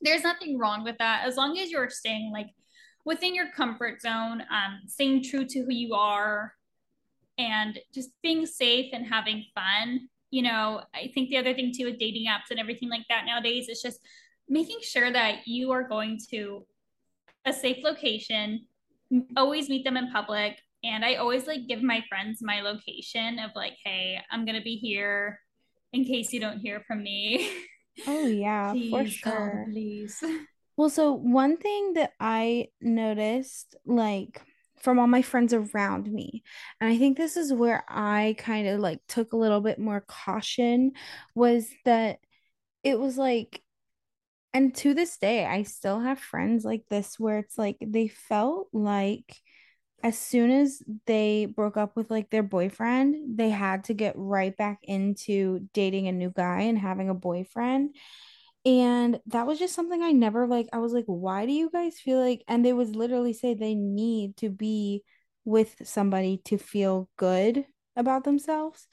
there's 0.00 0.22
nothing 0.22 0.58
wrong 0.58 0.82
with 0.82 0.98
that 0.98 1.22
as 1.26 1.36
long 1.36 1.56
as 1.58 1.70
you're 1.70 1.88
staying 1.88 2.32
like 2.32 2.48
within 3.04 3.34
your 3.34 3.50
comfort 3.56 4.00
zone, 4.00 4.42
um, 4.42 4.80
staying 4.86 5.24
true 5.24 5.44
to 5.44 5.60
who 5.60 5.72
you 5.72 5.94
are 5.94 6.54
and 7.38 7.78
just 7.92 8.10
being 8.22 8.46
safe 8.46 8.90
and 8.92 9.06
having 9.06 9.44
fun. 9.54 10.08
You 10.30 10.42
know, 10.42 10.82
I 10.94 11.10
think 11.14 11.30
the 11.30 11.38
other 11.38 11.54
thing 11.54 11.72
too 11.76 11.86
with 11.86 11.98
dating 11.98 12.26
apps 12.26 12.50
and 12.50 12.60
everything 12.60 12.88
like 12.88 13.04
that 13.08 13.26
nowadays 13.26 13.68
is 13.68 13.82
just 13.82 14.00
making 14.48 14.78
sure 14.82 15.12
that 15.12 15.46
you 15.46 15.72
are 15.72 15.86
going 15.86 16.18
to 16.30 16.64
a 17.44 17.52
safe 17.52 17.82
location, 17.82 18.66
always 19.36 19.68
meet 19.68 19.84
them 19.84 19.96
in 19.96 20.10
public, 20.10 20.58
and 20.84 21.04
I 21.04 21.14
always 21.16 21.46
like 21.46 21.66
give 21.66 21.82
my 21.82 22.02
friends 22.08 22.38
my 22.42 22.60
location 22.60 23.38
of 23.38 23.50
like, 23.54 23.74
hey, 23.84 24.20
I'm 24.30 24.44
gonna 24.44 24.62
be 24.62 24.76
here 24.76 25.40
in 25.92 26.04
case 26.04 26.32
you 26.32 26.40
don't 26.40 26.58
hear 26.58 26.82
from 26.86 27.02
me. 27.02 27.50
Oh 28.06 28.26
yeah, 28.26 28.72
please, 28.72 28.90
for 28.90 29.06
sure. 29.06 29.66
Please. 29.70 30.22
Well, 30.82 30.90
so 30.90 31.12
one 31.12 31.58
thing 31.58 31.92
that 31.92 32.10
I 32.18 32.70
noticed, 32.80 33.76
like 33.86 34.42
from 34.80 34.98
all 34.98 35.06
my 35.06 35.22
friends 35.22 35.52
around 35.54 36.12
me, 36.12 36.42
and 36.80 36.90
I 36.90 36.98
think 36.98 37.16
this 37.16 37.36
is 37.36 37.52
where 37.52 37.84
I 37.86 38.34
kind 38.36 38.66
of 38.66 38.80
like 38.80 38.98
took 39.06 39.32
a 39.32 39.36
little 39.36 39.60
bit 39.60 39.78
more 39.78 40.00
caution, 40.00 40.90
was 41.36 41.68
that 41.84 42.18
it 42.82 42.98
was 42.98 43.16
like 43.16 43.62
and 44.54 44.74
to 44.76 44.94
this 44.94 45.18
day, 45.18 45.46
I 45.46 45.62
still 45.64 46.00
have 46.00 46.18
friends 46.18 46.64
like 46.64 46.84
this 46.90 47.18
where 47.20 47.38
it's 47.38 47.56
like 47.58 47.76
they 47.80 48.08
felt 48.08 48.68
like 48.72 49.36
as 50.02 50.18
soon 50.18 50.50
as 50.50 50.82
they 51.06 51.46
broke 51.46 51.76
up 51.76 51.96
with 51.96 52.10
like 52.10 52.30
their 52.30 52.42
boyfriend, 52.42 53.38
they 53.38 53.50
had 53.50 53.84
to 53.84 53.94
get 53.94 54.14
right 54.16 54.56
back 54.56 54.80
into 54.82 55.68
dating 55.74 56.08
a 56.08 56.12
new 56.12 56.30
guy 56.30 56.62
and 56.62 56.78
having 56.78 57.08
a 57.08 57.14
boyfriend. 57.14 57.94
And 58.64 59.18
that 59.26 59.46
was 59.46 59.58
just 59.58 59.74
something 59.74 60.02
I 60.02 60.12
never 60.12 60.46
like. 60.46 60.68
I 60.72 60.78
was 60.78 60.92
like, 60.92 61.06
why 61.06 61.46
do 61.46 61.52
you 61.52 61.70
guys 61.70 61.98
feel 61.98 62.20
like, 62.20 62.44
and 62.46 62.64
they 62.64 62.72
would 62.72 62.94
literally 62.94 63.32
say 63.32 63.54
they 63.54 63.74
need 63.74 64.36
to 64.38 64.50
be 64.50 65.02
with 65.44 65.74
somebody 65.82 66.40
to 66.44 66.58
feel 66.58 67.08
good 67.16 67.64
about 67.96 68.24
themselves. 68.24 68.86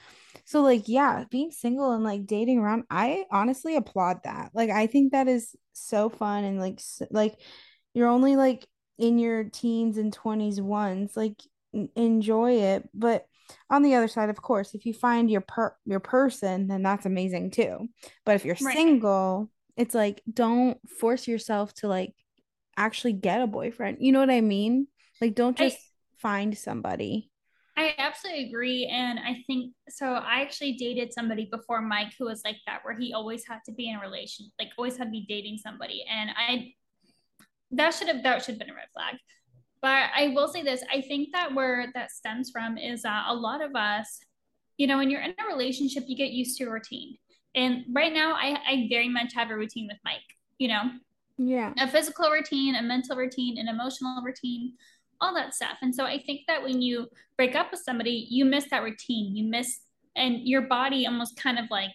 So, 0.45 0.61
like, 0.61 0.87
yeah, 0.87 1.25
being 1.29 1.51
single 1.51 1.91
and 1.91 2.03
like 2.03 2.25
dating 2.25 2.59
around, 2.59 2.83
I 2.89 3.25
honestly 3.31 3.75
applaud 3.75 4.21
that. 4.23 4.49
Like, 4.53 4.71
I 4.71 4.87
think 4.87 5.11
that 5.11 5.27
is 5.27 5.55
so 5.73 6.09
fun 6.09 6.43
and 6.43 6.59
like, 6.59 6.81
like, 7.11 7.39
you're 7.93 8.07
only 8.07 8.35
like 8.35 8.65
in 8.97 9.17
your 9.17 9.45
teens 9.45 9.97
and 9.97 10.13
20s 10.13 10.61
once 10.61 11.15
like 11.15 11.41
enjoy 11.95 12.53
it 12.53 12.87
but 12.93 13.25
on 13.69 13.81
the 13.81 13.95
other 13.95 14.07
side 14.07 14.29
of 14.29 14.41
course 14.41 14.75
if 14.75 14.85
you 14.85 14.93
find 14.93 15.31
your 15.31 15.41
per 15.41 15.73
your 15.85 15.99
person 15.99 16.67
then 16.67 16.83
that's 16.83 17.05
amazing 17.05 17.49
too 17.49 17.87
but 18.25 18.35
if 18.35 18.45
you're 18.45 18.57
right. 18.61 18.75
single 18.75 19.49
it's 19.79 19.95
like 19.95 20.21
don't 20.31 20.77
force 20.89 21.27
yourself 21.27 21.73
to 21.73 21.87
like 21.87 22.13
actually 22.77 23.13
get 23.13 23.41
a 23.41 23.47
boyfriend 23.47 23.97
you 23.99 24.11
know 24.11 24.19
what 24.19 24.29
i 24.29 24.41
mean 24.41 24.87
like 25.21 25.35
don't 25.35 25.57
just 25.57 25.77
I, 25.77 25.79
find 26.17 26.57
somebody 26.57 27.29
i 27.77 27.93
absolutely 27.97 28.45
agree 28.49 28.85
and 28.85 29.19
i 29.19 29.43
think 29.47 29.73
so 29.89 30.13
i 30.13 30.41
actually 30.41 30.73
dated 30.73 31.13
somebody 31.13 31.47
before 31.51 31.81
mike 31.81 32.13
who 32.17 32.25
was 32.25 32.41
like 32.45 32.57
that 32.67 32.79
where 32.83 32.97
he 32.97 33.13
always 33.13 33.45
had 33.47 33.59
to 33.65 33.71
be 33.71 33.89
in 33.89 33.95
a 33.95 33.99
relation 33.99 34.51
like 34.59 34.69
always 34.77 34.97
had 34.97 35.05
to 35.05 35.11
be 35.11 35.25
dating 35.27 35.57
somebody 35.57 36.05
and 36.09 36.29
i 36.37 36.71
that 37.71 37.93
should 37.93 38.07
have 38.07 38.23
that 38.23 38.43
should 38.43 38.53
have 38.53 38.59
been 38.59 38.69
a 38.69 38.75
red 38.75 38.87
flag. 38.93 39.15
But 39.81 40.09
I 40.15 40.29
will 40.35 40.47
say 40.47 40.63
this: 40.63 40.83
I 40.91 41.01
think 41.01 41.29
that 41.33 41.53
where 41.53 41.87
that 41.93 42.11
stems 42.11 42.51
from 42.51 42.77
is 42.77 43.03
that 43.03 43.25
a 43.27 43.33
lot 43.33 43.63
of 43.63 43.75
us, 43.75 44.19
you 44.77 44.87
know, 44.87 44.97
when 44.97 45.09
you're 45.09 45.21
in 45.21 45.35
a 45.39 45.47
relationship, 45.47 46.03
you 46.07 46.17
get 46.17 46.31
used 46.31 46.57
to 46.57 46.65
a 46.65 46.71
routine. 46.71 47.17
And 47.59 47.83
right 47.91 48.13
now, 48.13 48.35
I, 48.35 48.57
I 48.65 48.87
very 48.89 49.09
much 49.09 49.33
have 49.33 49.49
a 49.49 49.55
routine 49.55 49.87
with 49.87 49.97
Mike. 50.05 50.21
You 50.59 50.69
know, 50.69 50.83
yeah, 51.37 51.73
a 51.77 51.89
physical 51.89 52.29
routine, 52.31 52.75
a 52.75 52.81
mental 52.81 53.17
routine, 53.17 53.57
an 53.57 53.67
emotional 53.67 54.21
routine, 54.23 54.73
all 55.19 55.33
that 55.35 55.53
stuff. 55.53 55.77
And 55.81 55.93
so 55.93 56.05
I 56.05 56.19
think 56.25 56.41
that 56.47 56.63
when 56.63 56.81
you 56.81 57.09
break 57.35 57.55
up 57.55 57.71
with 57.71 57.81
somebody, 57.81 58.27
you 58.29 58.45
miss 58.45 58.69
that 58.69 58.83
routine. 58.83 59.35
You 59.35 59.43
miss, 59.43 59.81
and 60.15 60.47
your 60.47 60.61
body 60.61 61.05
almost 61.05 61.35
kind 61.35 61.59
of 61.59 61.65
like 61.69 61.91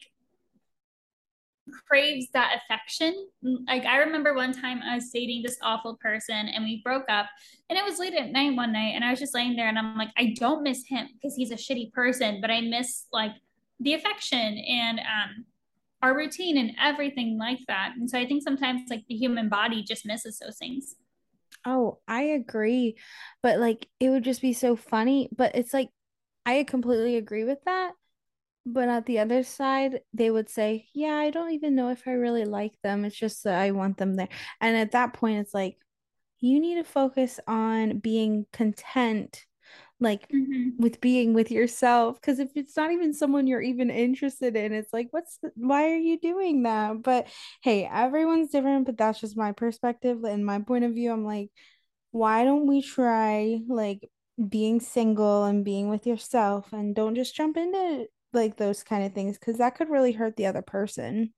craves 1.88 2.26
that 2.34 2.58
affection. 2.58 3.28
Like 3.66 3.86
I 3.86 3.96
remember 3.98 4.34
one 4.34 4.52
time 4.52 4.82
I 4.82 4.96
was 4.96 5.08
dating 5.10 5.42
this 5.42 5.56
awful 5.62 5.96
person 5.96 6.48
and 6.48 6.62
we 6.62 6.82
broke 6.84 7.08
up 7.08 7.26
and 7.70 7.78
it 7.78 7.84
was 7.84 7.98
late 7.98 8.12
at 8.12 8.32
night 8.32 8.54
one 8.54 8.72
night 8.72 8.92
and 8.94 9.02
I 9.02 9.10
was 9.10 9.18
just 9.18 9.34
laying 9.34 9.56
there 9.56 9.68
and 9.68 9.78
I'm 9.78 9.96
like 9.96 10.10
I 10.18 10.34
don't 10.38 10.62
miss 10.62 10.84
him 10.86 11.08
because 11.14 11.34
he's 11.34 11.52
a 11.52 11.54
shitty 11.54 11.94
person, 11.94 12.42
but 12.42 12.50
I 12.50 12.60
miss 12.60 13.06
like 13.14 13.32
the 13.80 13.94
affection 13.94 14.58
and 14.58 15.00
um 15.00 15.46
our 16.04 16.16
routine 16.16 16.58
and 16.58 16.72
everything 16.80 17.38
like 17.38 17.60
that. 17.66 17.94
And 17.96 18.08
so 18.08 18.18
I 18.18 18.26
think 18.26 18.42
sometimes 18.42 18.82
like 18.90 19.04
the 19.08 19.14
human 19.14 19.48
body 19.48 19.82
just 19.82 20.04
misses 20.06 20.38
those 20.38 20.58
things. 20.58 20.96
Oh, 21.64 21.98
I 22.06 22.22
agree. 22.22 22.96
But 23.42 23.58
like 23.58 23.88
it 23.98 24.10
would 24.10 24.22
just 24.22 24.42
be 24.42 24.52
so 24.52 24.76
funny, 24.76 25.28
but 25.34 25.56
it's 25.56 25.72
like 25.72 25.88
I 26.44 26.64
completely 26.64 27.16
agree 27.16 27.44
with 27.44 27.58
that 27.64 27.94
but 28.66 28.88
at 28.88 29.06
the 29.06 29.18
other 29.18 29.42
side, 29.42 30.00
they 30.12 30.30
would 30.30 30.48
say, 30.48 30.88
Yeah, 30.94 31.16
I 31.16 31.30
don't 31.30 31.52
even 31.52 31.74
know 31.74 31.90
if 31.90 32.06
I 32.06 32.12
really 32.12 32.44
like 32.44 32.72
them. 32.82 33.04
It's 33.04 33.16
just 33.16 33.44
that 33.44 33.60
I 33.60 33.72
want 33.72 33.98
them 33.98 34.14
there. 34.14 34.28
And 34.60 34.76
at 34.76 34.92
that 34.92 35.12
point, 35.12 35.40
it's 35.40 35.54
like, 35.54 35.76
you 36.40 36.60
need 36.60 36.76
to 36.76 36.84
focus 36.84 37.40
on 37.46 37.98
being 37.98 38.46
content, 38.52 39.44
like 40.04 40.28
mm-hmm. 40.28 40.70
with 40.78 41.00
being 41.00 41.34
with 41.34 41.50
yourself. 41.50 42.20
Because 42.20 42.38
if 42.38 42.50
it's 42.54 42.76
not 42.76 42.92
even 42.92 43.12
someone 43.12 43.46
you're 43.46 43.60
even 43.60 43.90
interested 43.90 44.54
in, 44.54 44.72
it's 44.72 44.92
like, 44.92 45.08
what's 45.10 45.38
the, 45.38 45.50
why 45.56 45.90
are 45.90 45.96
you 45.96 46.18
doing 46.20 46.62
that? 46.62 47.02
But 47.02 47.26
hey, 47.62 47.88
everyone's 47.92 48.50
different, 48.50 48.86
but 48.86 48.96
that's 48.96 49.20
just 49.20 49.36
my 49.36 49.52
perspective 49.52 50.22
and 50.22 50.46
my 50.46 50.60
point 50.60 50.84
of 50.84 50.92
view. 50.92 51.10
I'm 51.10 51.24
like, 51.24 51.50
why 52.12 52.44
don't 52.44 52.68
we 52.68 52.80
try 52.82 53.58
like 53.66 54.08
being 54.48 54.80
single 54.80 55.44
and 55.44 55.64
being 55.64 55.88
with 55.88 56.06
yourself 56.06 56.72
and 56.72 56.94
don't 56.94 57.14
just 57.14 57.34
jump 57.34 57.56
into 57.56 58.06
like 58.32 58.56
those 58.56 58.82
kind 58.82 59.04
of 59.04 59.12
things 59.12 59.38
because 59.38 59.58
that 59.58 59.76
could 59.76 59.88
really 59.88 60.12
hurt 60.12 60.36
the 60.36 60.46
other 60.46 60.62
person. 60.62 61.32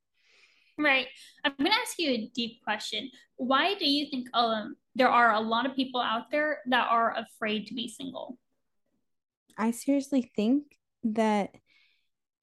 Right. 0.78 1.06
I'm 1.44 1.54
going 1.58 1.70
to 1.70 1.76
ask 1.76 1.99
you 1.99 2.11
a 2.11 2.30
deep 2.35 2.62
question. 2.62 3.11
Why 3.37 3.75
do 3.75 3.88
you 3.88 4.11
think 4.11 4.28
um, 4.35 4.76
there 4.94 5.08
are 5.08 5.32
a 5.32 5.40
lot 5.40 5.66
of 5.66 5.75
people 5.75 6.00
out 6.00 6.30
there 6.30 6.58
that 6.68 6.88
are 6.90 7.16
afraid 7.16 7.66
to 7.68 7.75
be 7.75 7.88
single? 7.88 8.38
I 9.56 9.70
seriously 9.70 10.30
think 10.36 10.64
that 11.04 11.54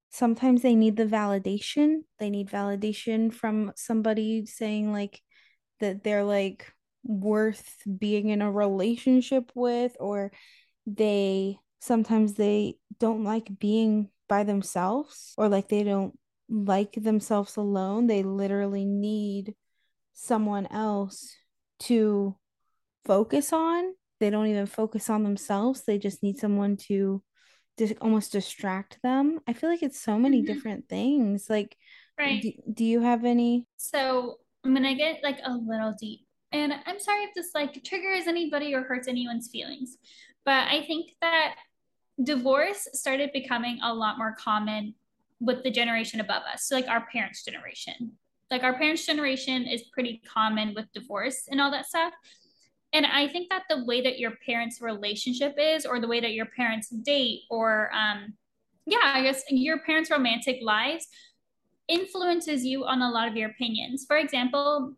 sometimes 0.09 0.61
they 0.61 0.75
need 0.75 0.95
the 0.97 1.05
validation. 1.05 2.01
They 2.19 2.29
need 2.29 2.49
validation 2.49 3.33
from 3.33 3.71
somebody 3.75 4.45
saying, 4.45 4.91
like, 4.91 5.21
that 5.79 6.03
they're 6.03 6.23
like 6.23 6.71
worth 7.03 7.77
being 7.99 8.29
in 8.29 8.41
a 8.41 8.51
relationship 8.51 9.51
with, 9.55 9.95
or 9.99 10.31
they 10.85 11.57
sometimes 11.79 12.35
they 12.35 12.75
don't 12.99 13.23
like 13.23 13.59
being 13.59 14.09
by 14.29 14.43
themselves 14.43 15.33
or 15.37 15.49
like 15.49 15.67
they 15.67 15.83
don't 15.83 16.17
like 16.47 16.93
themselves 16.93 17.57
alone. 17.57 18.07
They 18.07 18.23
literally 18.23 18.85
need 18.85 19.55
someone 20.13 20.67
else 20.67 21.35
to 21.79 22.37
focus 23.05 23.51
on. 23.51 23.93
They 24.23 24.29
don't 24.29 24.47
even 24.47 24.67
focus 24.67 25.09
on 25.09 25.23
themselves. 25.23 25.83
They 25.83 25.97
just 25.97 26.23
need 26.23 26.37
someone 26.37 26.77
to 26.87 27.21
just 27.77 27.95
almost 27.99 28.31
distract 28.31 28.97
them. 29.03 29.41
I 29.45 29.51
feel 29.51 29.69
like 29.69 29.83
it's 29.83 29.99
so 29.99 30.17
many 30.17 30.37
mm-hmm. 30.37 30.53
different 30.53 30.87
things. 30.87 31.49
Like, 31.49 31.75
right. 32.17 32.41
do, 32.41 32.53
do 32.73 32.85
you 32.85 33.01
have 33.01 33.25
any? 33.25 33.67
So 33.75 34.37
I'm 34.63 34.73
gonna 34.73 34.95
get 34.95 35.21
like 35.23 35.39
a 35.43 35.51
little 35.51 35.93
deep, 35.99 36.21
and 36.53 36.71
I'm 36.85 37.01
sorry 37.01 37.25
if 37.25 37.33
this 37.35 37.49
like 37.53 37.83
triggers 37.83 38.27
anybody 38.27 38.73
or 38.73 38.83
hurts 38.83 39.09
anyone's 39.09 39.49
feelings, 39.51 39.97
but 40.45 40.69
I 40.69 40.85
think 40.87 41.09
that 41.19 41.55
divorce 42.23 42.87
started 42.93 43.31
becoming 43.33 43.79
a 43.83 43.93
lot 43.93 44.17
more 44.17 44.37
common 44.39 44.93
with 45.41 45.63
the 45.63 45.71
generation 45.71 46.21
above 46.21 46.43
us. 46.43 46.63
So 46.63 46.75
like 46.75 46.87
our 46.87 47.05
parents' 47.11 47.43
generation. 47.43 48.13
Like 48.49 48.63
our 48.63 48.77
parents' 48.77 49.05
generation 49.05 49.67
is 49.67 49.83
pretty 49.91 50.21
common 50.33 50.75
with 50.75 50.85
divorce 50.93 51.49
and 51.51 51.59
all 51.59 51.71
that 51.71 51.87
stuff. 51.87 52.13
And 52.93 53.05
I 53.05 53.27
think 53.27 53.49
that 53.49 53.63
the 53.69 53.83
way 53.85 54.01
that 54.01 54.19
your 54.19 54.33
parents' 54.45 54.81
relationship 54.81 55.55
is, 55.57 55.85
or 55.85 55.99
the 55.99 56.07
way 56.07 56.19
that 56.19 56.33
your 56.33 56.45
parents 56.45 56.89
date, 56.89 57.41
or 57.49 57.91
um, 57.93 58.33
yeah, 58.85 58.99
I 59.03 59.23
guess 59.23 59.43
your 59.49 59.79
parents' 59.79 60.11
romantic 60.11 60.59
lives 60.61 61.07
influences 61.87 62.63
you 62.63 62.85
on 62.85 63.01
a 63.01 63.09
lot 63.09 63.27
of 63.27 63.35
your 63.35 63.49
opinions. 63.49 64.05
For 64.07 64.17
example, 64.17 64.93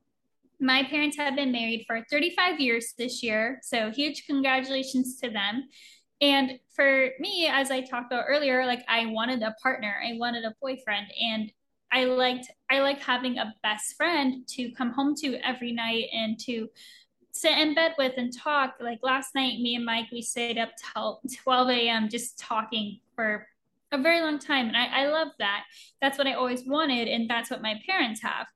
my 0.60 0.84
parents 0.84 1.18
have 1.18 1.36
been 1.36 1.52
married 1.52 1.86
for 1.88 2.04
35 2.10 2.60
years 2.60 2.94
this 2.98 3.22
year. 3.24 3.60
So 3.64 3.92
huge 3.92 4.26
congratulations 4.26 5.20
to 5.22 5.30
them. 5.30 5.68
And 6.22 6.60
for 6.74 7.10
me, 7.20 7.48
as 7.52 7.72
I 7.72 7.82
talked 7.82 8.12
about 8.12 8.26
earlier, 8.28 8.66
like 8.66 8.84
I 8.88 9.08
wanted 9.08 9.42
a 9.42 9.56
partner, 9.62 9.96
I 10.06 10.18
wanted 10.18 10.46
a 10.46 10.56
boyfriend, 10.62 11.08
and 11.22 11.52
I 11.92 12.06
liked 12.06 12.48
I 12.70 12.80
like 12.80 13.00
having 13.00 13.38
a 13.38 13.54
best 13.64 13.96
friend 13.96 14.48
to 14.50 14.72
come 14.72 14.92
home 14.92 15.14
to 15.18 15.36
every 15.46 15.72
night 15.72 16.06
and 16.14 16.40
to 16.42 16.70
sit 17.36 17.58
in 17.58 17.76
bed 17.76 17.94
with 17.98 18.14
and 18.18 18.36
talk. 18.36 18.76
Like 18.80 19.00
last 19.04 19.36
night, 19.36 19.60
me 19.60 19.76
and 19.76 19.86
Mike, 19.86 20.08
we 20.12 20.22
stayed 20.22 20.58
up 20.58 20.70
till 20.94 21.22
12 21.44 21.70
a.m. 21.70 22.10
just 22.10 22.40
talking 22.40 23.00
for 23.16 23.48
a 23.92 23.98
very 23.98 24.22
long 24.22 24.40
time. 24.40 24.68
And 24.68 24.78
I, 24.78 25.04
I 25.04 25.08
love 25.08 25.30
that. 25.40 25.64
That's 26.02 26.18
what 26.18 26.28
I 26.28 26.34
always 26.34 26.66
wanted. 26.66 27.08
And 27.08 27.30
that's 27.30 27.52
what 27.52 27.62
my 27.62 27.80
parents 27.86 28.22
have. 28.22 28.48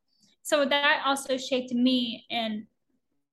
So 0.43 0.65
that 0.65 1.03
also 1.05 1.37
shaped 1.37 1.71
me 1.73 2.25
and 2.31 2.65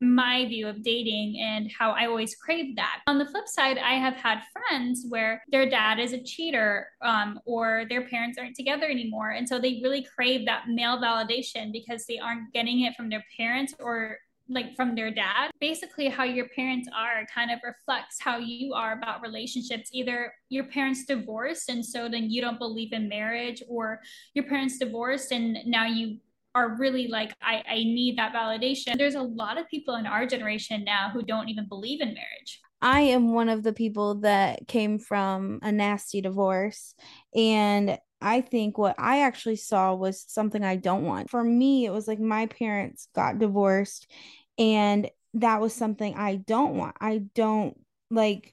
my 0.00 0.44
view 0.46 0.68
of 0.68 0.82
dating 0.82 1.40
and 1.40 1.70
how 1.72 1.92
I 1.92 2.06
always 2.06 2.34
craved 2.34 2.76
that. 2.76 3.00
On 3.06 3.16
the 3.16 3.24
flip 3.24 3.48
side, 3.48 3.78
I 3.78 3.94
have 3.94 4.14
had 4.14 4.42
friends 4.52 5.06
where 5.08 5.42
their 5.50 5.68
dad 5.68 5.98
is 5.98 6.12
a 6.12 6.22
cheater 6.22 6.88
um, 7.00 7.40
or 7.46 7.84
their 7.88 8.06
parents 8.06 8.36
aren't 8.36 8.56
together 8.56 8.84
anymore. 8.84 9.30
And 9.30 9.48
so 9.48 9.58
they 9.58 9.80
really 9.82 10.02
crave 10.02 10.44
that 10.46 10.68
male 10.68 10.98
validation 10.98 11.72
because 11.72 12.04
they 12.04 12.18
aren't 12.18 12.52
getting 12.52 12.82
it 12.82 12.94
from 12.94 13.08
their 13.08 13.24
parents 13.38 13.74
or 13.78 14.18
like 14.48 14.76
from 14.76 14.94
their 14.94 15.10
dad. 15.10 15.50
Basically, 15.60 16.08
how 16.08 16.24
your 16.24 16.48
parents 16.50 16.88
are 16.96 17.26
kind 17.34 17.50
of 17.50 17.58
reflects 17.64 18.18
how 18.20 18.38
you 18.38 18.74
are 18.74 18.92
about 18.92 19.22
relationships. 19.22 19.90
Either 19.92 20.32
your 20.48 20.64
parents 20.64 21.04
divorced, 21.04 21.68
and 21.68 21.84
so 21.84 22.08
then 22.08 22.30
you 22.30 22.40
don't 22.40 22.58
believe 22.58 22.92
in 22.92 23.08
marriage, 23.08 23.62
or 23.68 24.00
your 24.34 24.44
parents 24.44 24.78
divorced, 24.78 25.32
and 25.32 25.58
now 25.66 25.86
you 25.86 26.18
are 26.54 26.76
really 26.76 27.06
like, 27.08 27.34
I, 27.42 27.62
I 27.68 27.74
need 27.74 28.16
that 28.16 28.32
validation. 28.32 28.96
There's 28.96 29.14
a 29.14 29.22
lot 29.22 29.58
of 29.58 29.68
people 29.68 29.96
in 29.96 30.06
our 30.06 30.26
generation 30.26 30.84
now 30.84 31.10
who 31.12 31.22
don't 31.22 31.50
even 31.50 31.68
believe 31.68 32.00
in 32.00 32.14
marriage. 32.14 32.60
I 32.80 33.00
am 33.02 33.34
one 33.34 33.50
of 33.50 33.62
the 33.62 33.74
people 33.74 34.16
that 34.20 34.66
came 34.66 34.98
from 34.98 35.58
a 35.62 35.70
nasty 35.70 36.22
divorce. 36.22 36.94
And 37.34 37.98
I 38.26 38.40
think 38.40 38.76
what 38.76 38.96
I 38.98 39.20
actually 39.20 39.54
saw 39.54 39.94
was 39.94 40.24
something 40.26 40.64
I 40.64 40.74
don't 40.74 41.04
want. 41.04 41.30
For 41.30 41.44
me, 41.44 41.86
it 41.86 41.90
was 41.90 42.08
like 42.08 42.18
my 42.18 42.46
parents 42.46 43.06
got 43.14 43.38
divorced, 43.38 44.10
and 44.58 45.08
that 45.34 45.60
was 45.60 45.72
something 45.72 46.16
I 46.16 46.34
don't 46.34 46.74
want. 46.74 46.96
I 47.00 47.22
don't 47.36 47.78
like 48.10 48.52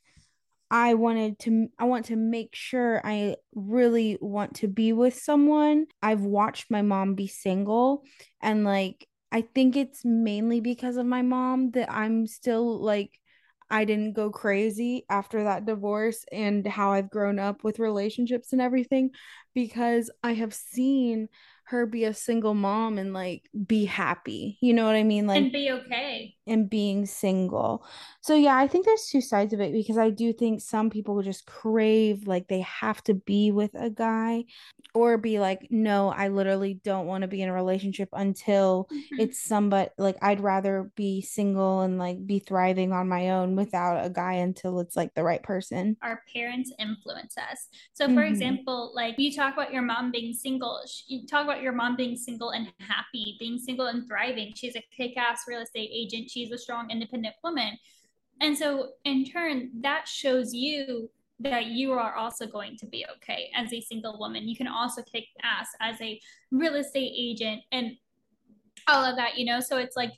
I 0.70 0.94
wanted 0.94 1.40
to 1.40 1.70
I 1.80 1.86
want 1.86 2.06
to 2.06 2.16
make 2.16 2.54
sure 2.54 3.02
I 3.04 3.38
really 3.56 4.20
want 4.22 4.58
to 4.58 4.68
be 4.68 4.94
with 4.94 5.16
someone. 5.16 5.88
I've 6.04 6.22
watched 6.22 6.70
my 6.70 6.84
mom 6.84 7.16
be 7.16 7.26
single 7.26 8.04
and 8.44 8.64
like 8.64 9.08
I 9.32 9.42
think 9.42 9.76
it's 9.76 10.06
mainly 10.06 10.60
because 10.60 10.98
of 10.98 11.08
my 11.08 11.24
mom 11.24 11.72
that 11.72 11.92
I'm 11.92 12.28
still 12.28 12.80
like 12.80 13.20
I 13.74 13.86
didn't 13.86 14.14
go 14.14 14.30
crazy 14.30 15.04
after 15.10 15.46
that 15.46 15.66
divorce 15.66 16.26
and 16.32 16.66
how 16.68 16.92
I've 16.92 17.10
grown 17.10 17.40
up 17.40 17.64
with 17.64 17.80
relationships 17.80 18.54
and 18.54 18.62
everything 18.62 19.10
because 19.56 20.12
I 20.24 20.34
have 20.34 20.54
seen 20.54 21.28
her 21.74 21.86
be 21.88 22.06
a 22.06 22.14
single 22.14 22.54
mom 22.54 22.98
and 22.98 23.14
like 23.14 23.50
be 23.66 23.86
happy. 23.86 24.58
You 24.62 24.74
know 24.74 24.86
what 24.86 24.96
I 24.96 25.04
mean? 25.04 25.28
Like 25.28 25.42
and 25.42 25.52
be 25.52 25.72
okay. 25.72 26.36
And 26.46 26.70
being 26.70 27.06
single. 27.06 27.86
So 28.22 28.36
yeah, 28.36 28.56
I 28.56 28.68
think 28.68 28.86
there's 28.86 29.08
two 29.08 29.22
sides 29.22 29.54
of 29.54 29.60
it 29.60 29.74
because 29.74 29.98
I 29.98 30.10
do 30.10 30.32
think 30.34 30.62
some 30.62 30.90
people 30.90 31.22
just 31.22 31.46
crave 31.46 32.28
like 32.28 32.48
they 32.48 32.62
have 32.62 33.04
to 33.06 33.16
be 33.16 33.52
with 33.52 33.72
a 33.74 33.90
guy 33.90 34.46
or 34.94 35.18
be 35.18 35.40
like, 35.40 35.68
no, 35.72 36.10
I 36.10 36.28
literally 36.28 36.76
don't 36.84 37.08
want 37.08 37.24
to 37.24 37.28
be 37.28 37.42
in 37.42 37.50
a 37.50 37.54
relationship 37.54 38.10
until 38.14 38.88
mm-hmm. 38.94 39.20
it's 39.20 39.44
somebody 39.44 39.90
like 39.98 40.18
I'd 40.22 40.42
rather 40.42 40.92
be 40.96 41.22
single 41.22 41.82
and 41.82 41.98
like 41.98 42.26
be 42.26 42.40
thriving 42.40 42.92
on 42.94 43.10
my 43.10 43.32
own 43.32 43.56
without 43.56 44.06
a 44.06 44.10
guy 44.10 44.34
until 44.34 44.80
it's 44.80 44.96
like 44.96 45.14
the 45.16 45.24
right 45.24 45.42
person. 45.42 45.98
Our 46.04 46.22
parents 46.34 46.72
influence 46.78 47.36
us. 47.38 47.68
So, 47.94 48.06
for 48.06 48.12
mm-hmm. 48.12 48.34
example, 48.34 48.92
like 48.96 49.16
you 49.18 49.36
talk 49.36 49.54
about 49.54 49.74
your 49.74 49.82
mom 49.82 50.12
being 50.12 50.34
single, 50.34 50.80
you 51.08 51.26
talk 51.26 51.44
about 51.44 51.63
your 51.64 51.74
mom 51.74 51.96
being 51.96 52.16
single 52.16 52.52
and 52.52 52.72
happy, 52.80 53.38
being 53.40 53.58
single 53.58 53.88
and 53.88 54.08
thriving. 54.08 54.54
She's 54.56 54.76
a 54.76 54.84
kick 54.96 55.18
ass 55.18 55.44
real 55.48 55.62
estate 55.62 55.90
agent, 55.92 56.30
she's 56.30 56.52
a 56.52 56.58
strong, 56.58 56.90
independent 56.92 57.36
woman. 57.44 57.78
And 58.42 58.58
so, 58.58 58.90
in 59.06 59.26
turn, 59.26 59.72
that 59.82 60.08
shows 60.08 60.54
you 60.54 61.10
that 61.40 61.68
you 61.68 61.94
are 61.94 62.16
also 62.16 62.46
going 62.46 62.78
to 62.78 62.86
be 62.86 63.06
okay 63.16 63.50
as 63.56 63.74
a 63.74 63.82
single 63.82 64.18
woman. 64.20 64.48
You 64.48 64.56
can 64.56 64.68
also 64.68 65.02
kick 65.02 65.26
ass 65.44 65.68
as 65.80 66.00
a 66.02 66.20
real 66.52 66.76
estate 66.76 67.14
agent 67.16 67.62
and 67.72 67.98
all 68.88 69.04
of 69.04 69.16
that, 69.18 69.38
you 69.38 69.46
know? 69.46 69.60
So 69.60 69.78
it's 69.78 69.96
like 69.96 70.12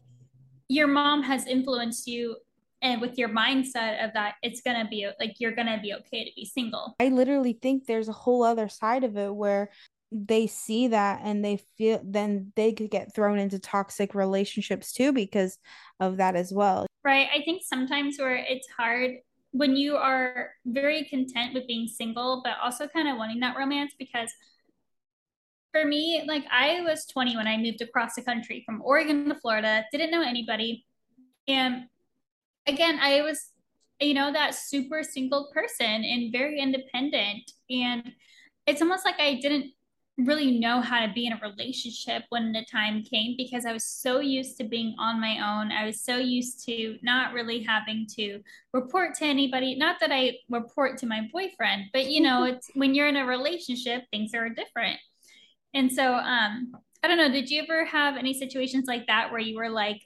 your 0.67 0.87
mom 0.87 1.23
has 1.23 1.45
influenced 1.47 2.07
you 2.07 2.37
and 2.81 3.01
with 3.01 3.17
your 3.17 3.29
mindset 3.29 4.03
of 4.05 4.13
that 4.13 4.35
it's 4.43 4.61
going 4.61 4.79
to 4.79 4.87
be 4.87 5.07
like 5.19 5.35
you're 5.39 5.55
going 5.55 5.67
to 5.67 5.79
be 5.81 5.93
okay 5.93 6.25
to 6.25 6.31
be 6.35 6.45
single. 6.45 6.95
I 6.99 7.09
literally 7.09 7.53
think 7.53 7.85
there's 7.85 8.09
a 8.09 8.13
whole 8.13 8.43
other 8.43 8.67
side 8.67 9.03
of 9.03 9.17
it 9.17 9.33
where 9.33 9.71
they 10.11 10.47
see 10.47 10.87
that 10.87 11.21
and 11.23 11.43
they 11.43 11.59
feel 11.77 11.99
then 12.03 12.51
they 12.55 12.71
could 12.71 12.89
get 12.89 13.13
thrown 13.13 13.37
into 13.37 13.59
toxic 13.59 14.15
relationships 14.15 14.93
too 14.93 15.11
because 15.11 15.57
of 15.99 16.17
that 16.17 16.35
as 16.35 16.53
well. 16.53 16.85
Right. 17.03 17.27
I 17.33 17.43
think 17.43 17.63
sometimes 17.63 18.17
where 18.17 18.35
it's 18.35 18.67
hard 18.77 19.11
when 19.51 19.75
you 19.75 19.95
are 19.95 20.49
very 20.65 21.05
content 21.05 21.53
with 21.53 21.65
being 21.67 21.87
single, 21.87 22.41
but 22.43 22.53
also 22.63 22.87
kind 22.87 23.07
of 23.07 23.17
wanting 23.17 23.39
that 23.39 23.57
romance 23.57 23.93
because 23.97 24.29
for 25.71 25.85
me, 25.85 26.23
like 26.27 26.45
I 26.51 26.81
was 26.81 27.05
20 27.05 27.35
when 27.35 27.47
I 27.47 27.57
moved 27.57 27.81
across 27.81 28.15
the 28.15 28.21
country 28.21 28.63
from 28.65 28.81
Oregon 28.81 29.27
to 29.29 29.35
Florida, 29.35 29.85
didn't 29.91 30.11
know 30.11 30.21
anybody. 30.21 30.85
And 31.47 31.85
again, 32.65 32.99
I 33.01 33.21
was, 33.21 33.49
you 33.99 34.13
know, 34.13 34.31
that 34.31 34.55
super 34.55 35.03
single 35.03 35.49
person 35.53 35.85
and 35.85 36.31
very 36.31 36.59
independent. 36.59 37.51
And 37.69 38.11
it's 38.65 38.81
almost 38.81 39.05
like 39.05 39.19
I 39.19 39.39
didn't 39.41 39.73
really 40.17 40.59
know 40.59 40.79
how 40.79 41.05
to 41.05 41.11
be 41.11 41.27
in 41.27 41.33
a 41.33 41.39
relationship 41.41 42.23
when 42.29 42.53
the 42.53 42.65
time 42.71 43.03
came 43.03 43.35
because 43.37 43.65
I 43.65 43.73
was 43.73 43.83
so 43.83 44.19
used 44.19 44.57
to 44.57 44.63
being 44.63 44.95
on 44.97 45.19
my 45.19 45.37
own. 45.39 45.71
I 45.71 45.85
was 45.85 46.01
so 46.01 46.17
used 46.17 46.65
to 46.65 46.97
not 47.03 47.33
really 47.33 47.61
having 47.61 48.07
to 48.15 48.39
report 48.71 49.15
to 49.15 49.25
anybody. 49.25 49.75
Not 49.75 49.99
that 49.99 50.11
I 50.13 50.37
report 50.49 50.97
to 50.99 51.05
my 51.05 51.27
boyfriend, 51.33 51.85
but 51.91 52.09
you 52.09 52.21
know, 52.21 52.43
it's 52.45 52.69
when 52.75 52.95
you're 52.95 53.07
in 53.07 53.17
a 53.17 53.25
relationship, 53.25 54.03
things 54.11 54.33
are 54.33 54.47
different. 54.49 54.97
And 55.73 55.91
so 55.91 56.13
um 56.15 56.73
I 57.03 57.07
don't 57.07 57.17
know, 57.17 57.31
did 57.31 57.49
you 57.49 57.61
ever 57.61 57.85
have 57.85 58.15
any 58.15 58.33
situations 58.33 58.85
like 58.87 59.07
that 59.07 59.31
where 59.31 59.41
you 59.41 59.57
were 59.57 59.69
like 59.69 60.01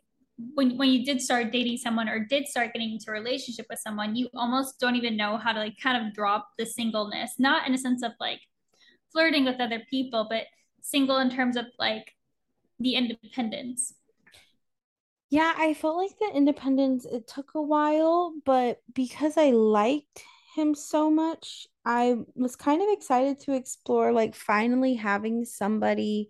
when 0.55 0.75
when 0.77 0.89
you 0.89 1.05
did 1.05 1.21
start 1.21 1.51
dating 1.51 1.77
someone 1.77 2.09
or 2.09 2.19
did 2.19 2.47
start 2.47 2.73
getting 2.73 2.93
into 2.93 3.09
a 3.09 3.13
relationship 3.13 3.67
with 3.69 3.79
someone, 3.79 4.15
you 4.15 4.27
almost 4.33 4.79
don't 4.79 4.95
even 4.95 5.15
know 5.15 5.37
how 5.37 5.51
to 5.51 5.59
like 5.59 5.75
kind 5.81 6.03
of 6.03 6.13
drop 6.15 6.49
the 6.57 6.65
singleness, 6.65 7.33
not 7.37 7.67
in 7.67 7.75
a 7.75 7.77
sense 7.77 8.01
of 8.01 8.13
like 8.19 8.41
flirting 9.11 9.45
with 9.45 9.59
other 9.59 9.81
people, 9.89 10.27
but 10.29 10.43
single 10.81 11.17
in 11.17 11.29
terms 11.29 11.55
of 11.57 11.65
like 11.77 12.13
the 12.79 12.95
independence. 12.95 13.93
Yeah, 15.29 15.53
I 15.55 15.73
felt 15.75 15.97
like 15.97 16.17
the 16.19 16.35
independence 16.35 17.05
it 17.05 17.27
took 17.27 17.51
a 17.53 17.61
while, 17.61 18.33
but 18.45 18.81
because 18.93 19.37
I 19.37 19.51
liked 19.51 20.23
him 20.55 20.73
so 20.73 21.11
much, 21.11 21.67
I 21.85 22.15
was 22.35 22.55
kind 22.55 22.81
of 22.81 22.87
excited 22.89 23.39
to 23.41 23.53
explore 23.53 24.11
like 24.11 24.33
finally 24.33 24.95
having 24.95 25.45
somebody 25.45 26.29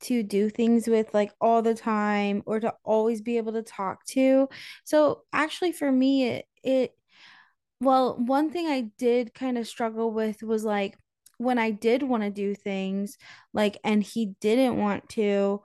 to 0.00 0.22
do 0.22 0.48
things 0.48 0.86
with 0.86 1.12
like 1.12 1.32
all 1.40 1.62
the 1.62 1.74
time 1.74 2.42
or 2.46 2.60
to 2.60 2.72
always 2.84 3.20
be 3.20 3.36
able 3.36 3.52
to 3.52 3.62
talk 3.62 4.04
to. 4.06 4.48
So 4.84 5.22
actually 5.32 5.72
for 5.72 5.90
me 5.90 6.28
it 6.28 6.46
it 6.62 6.94
well, 7.80 8.16
one 8.18 8.50
thing 8.50 8.66
I 8.66 8.90
did 8.98 9.34
kind 9.34 9.56
of 9.56 9.68
struggle 9.68 10.12
with 10.12 10.42
was 10.42 10.64
like 10.64 10.98
when 11.38 11.58
I 11.58 11.70
did 11.70 12.02
want 12.02 12.24
to 12.24 12.30
do 12.30 12.54
things, 12.54 13.16
like, 13.52 13.78
and 13.82 14.02
he 14.02 14.34
didn't 14.40 14.76
want 14.76 15.08
to, 15.10 15.62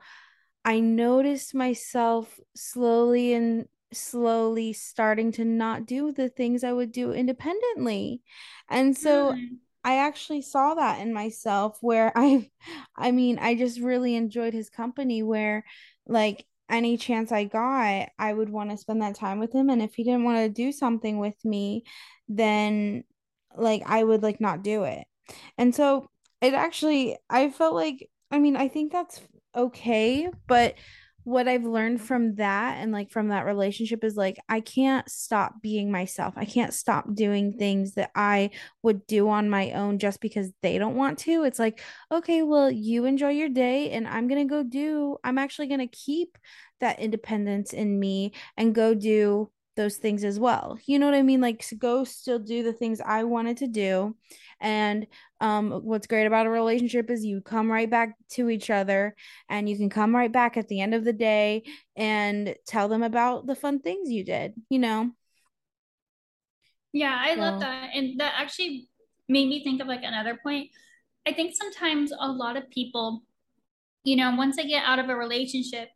I 0.63 0.79
noticed 0.79 1.53
myself 1.53 2.39
slowly 2.55 3.33
and 3.33 3.67
slowly 3.91 4.73
starting 4.73 5.31
to 5.33 5.45
not 5.45 5.85
do 5.85 6.11
the 6.11 6.29
things 6.29 6.63
I 6.63 6.71
would 6.71 6.91
do 6.91 7.11
independently. 7.11 8.21
And 8.69 8.97
so 8.97 9.33
mm. 9.33 9.47
I 9.83 9.97
actually 9.97 10.41
saw 10.41 10.75
that 10.75 11.01
in 11.01 11.13
myself 11.13 11.77
where 11.81 12.11
I 12.15 12.49
I 12.95 13.11
mean, 13.11 13.39
I 13.39 13.55
just 13.55 13.79
really 13.79 14.15
enjoyed 14.15 14.53
his 14.53 14.69
company 14.69 15.23
where 15.23 15.65
like 16.07 16.45
any 16.69 16.97
chance 16.97 17.31
I 17.31 17.43
got, 17.43 18.09
I 18.17 18.33
would 18.33 18.49
want 18.49 18.71
to 18.71 18.77
spend 18.77 19.01
that 19.01 19.15
time 19.15 19.39
with 19.39 19.53
him 19.53 19.69
and 19.69 19.81
if 19.81 19.95
he 19.95 20.03
didn't 20.03 20.23
want 20.23 20.37
to 20.37 20.49
do 20.49 20.71
something 20.71 21.19
with 21.19 21.43
me, 21.43 21.83
then 22.27 23.03
like 23.55 23.83
I 23.85 24.03
would 24.03 24.23
like 24.23 24.41
not 24.41 24.63
do 24.63 24.83
it. 24.83 25.05
And 25.57 25.73
so 25.73 26.09
it 26.41 26.53
actually, 26.53 27.17
I 27.29 27.49
felt 27.49 27.73
like, 27.73 28.09
I 28.31 28.39
mean, 28.39 28.55
I 28.55 28.67
think 28.67 28.91
that's 28.91 29.21
okay, 29.55 30.29
but 30.47 30.75
what 31.23 31.47
I've 31.47 31.63
learned 31.63 32.01
from 32.01 32.35
that 32.35 32.79
and 32.79 32.91
like 32.91 33.09
from 33.09 33.29
that 33.29 33.45
relationship 33.45 34.03
is 34.03 34.17
like 34.17 34.37
I 34.49 34.59
can't 34.59 35.09
stop 35.09 35.61
being 35.61 35.89
myself. 35.89 36.33
I 36.35 36.45
can't 36.45 36.73
stop 36.73 37.13
doing 37.13 37.53
things 37.53 37.93
that 37.93 38.11
I 38.13 38.49
would 38.81 39.07
do 39.07 39.29
on 39.29 39.49
my 39.49 39.71
own 39.71 39.99
just 39.99 40.19
because 40.19 40.51
they 40.61 40.77
don't 40.77 40.95
want 40.97 41.19
to. 41.19 41.43
It's 41.43 41.59
like, 41.59 41.81
okay, 42.11 42.41
well, 42.41 42.69
you 42.69 43.05
enjoy 43.05 43.29
your 43.29 43.49
day 43.49 43.91
and 43.91 44.07
I'm 44.07 44.27
going 44.27 44.45
to 44.45 44.51
go 44.51 44.63
do 44.63 45.17
I'm 45.23 45.37
actually 45.37 45.67
going 45.67 45.79
to 45.79 45.87
keep 45.87 46.37
that 46.81 46.99
independence 46.99 47.71
in 47.71 47.97
me 47.97 48.33
and 48.57 48.75
go 48.75 48.93
do 48.93 49.49
those 49.75 49.97
things 49.97 50.23
as 50.23 50.39
well. 50.39 50.77
You 50.85 50.99
know 50.99 51.05
what 51.05 51.15
I 51.15 51.21
mean? 51.21 51.41
Like 51.41 51.65
go 51.77 52.03
still 52.03 52.39
do 52.39 52.63
the 52.63 52.73
things 52.73 53.01
I 53.03 53.23
wanted 53.23 53.57
to 53.57 53.67
do. 53.67 54.15
And 54.59 55.07
um 55.41 55.71
what's 55.71 56.07
great 56.07 56.25
about 56.25 56.45
a 56.45 56.49
relationship 56.49 57.09
is 57.09 57.25
you 57.25 57.41
come 57.41 57.71
right 57.71 57.89
back 57.89 58.15
to 58.31 58.49
each 58.49 58.69
other 58.69 59.15
and 59.49 59.67
you 59.67 59.77
can 59.77 59.89
come 59.89 60.15
right 60.15 60.31
back 60.31 60.57
at 60.57 60.67
the 60.67 60.81
end 60.81 60.93
of 60.93 61.03
the 61.03 61.13
day 61.13 61.63
and 61.95 62.55
tell 62.67 62.87
them 62.87 63.03
about 63.03 63.47
the 63.47 63.55
fun 63.55 63.79
things 63.79 64.09
you 64.09 64.23
did, 64.23 64.53
you 64.69 64.79
know. 64.79 65.11
Yeah, 66.93 67.17
I 67.19 67.33
love 67.33 67.59
that. 67.61 67.89
And 67.95 68.19
that 68.19 68.33
actually 68.37 68.87
made 69.27 69.49
me 69.49 69.63
think 69.63 69.81
of 69.81 69.87
like 69.87 70.03
another 70.03 70.39
point. 70.41 70.69
I 71.25 71.33
think 71.33 71.55
sometimes 71.55 72.11
a 72.17 72.31
lot 72.31 72.55
of 72.55 72.69
people, 72.69 73.23
you 74.03 74.15
know, 74.15 74.35
once 74.35 74.57
they 74.57 74.67
get 74.67 74.83
out 74.85 74.99
of 74.99 75.09
a 75.09 75.15
relationship, 75.15 75.89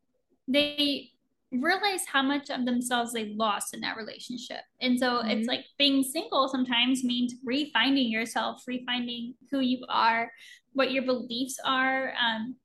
they 0.48 1.12
realize 1.52 2.06
how 2.06 2.22
much 2.22 2.50
of 2.50 2.66
themselves 2.66 3.14
they 3.14 3.34
lost 3.36 3.74
in 3.74 3.80
that 3.82 3.98
relationship. 3.98 4.62
And 4.82 5.00
so 5.00 5.20
it's 5.20 5.46
mhm. 5.46 5.48
like 5.48 5.66
being 5.78 6.04
single 6.04 6.50
sometimes 6.50 7.04
means 7.04 7.36
refinding 7.48 8.12
yourself, 8.12 8.64
refinding 8.70 9.34
who 9.50 9.62
you 9.62 9.86
are, 9.88 10.32
what 10.74 10.92
your 10.92 11.04
beliefs 11.04 11.58
are, 11.64 12.14
um, 12.22 12.56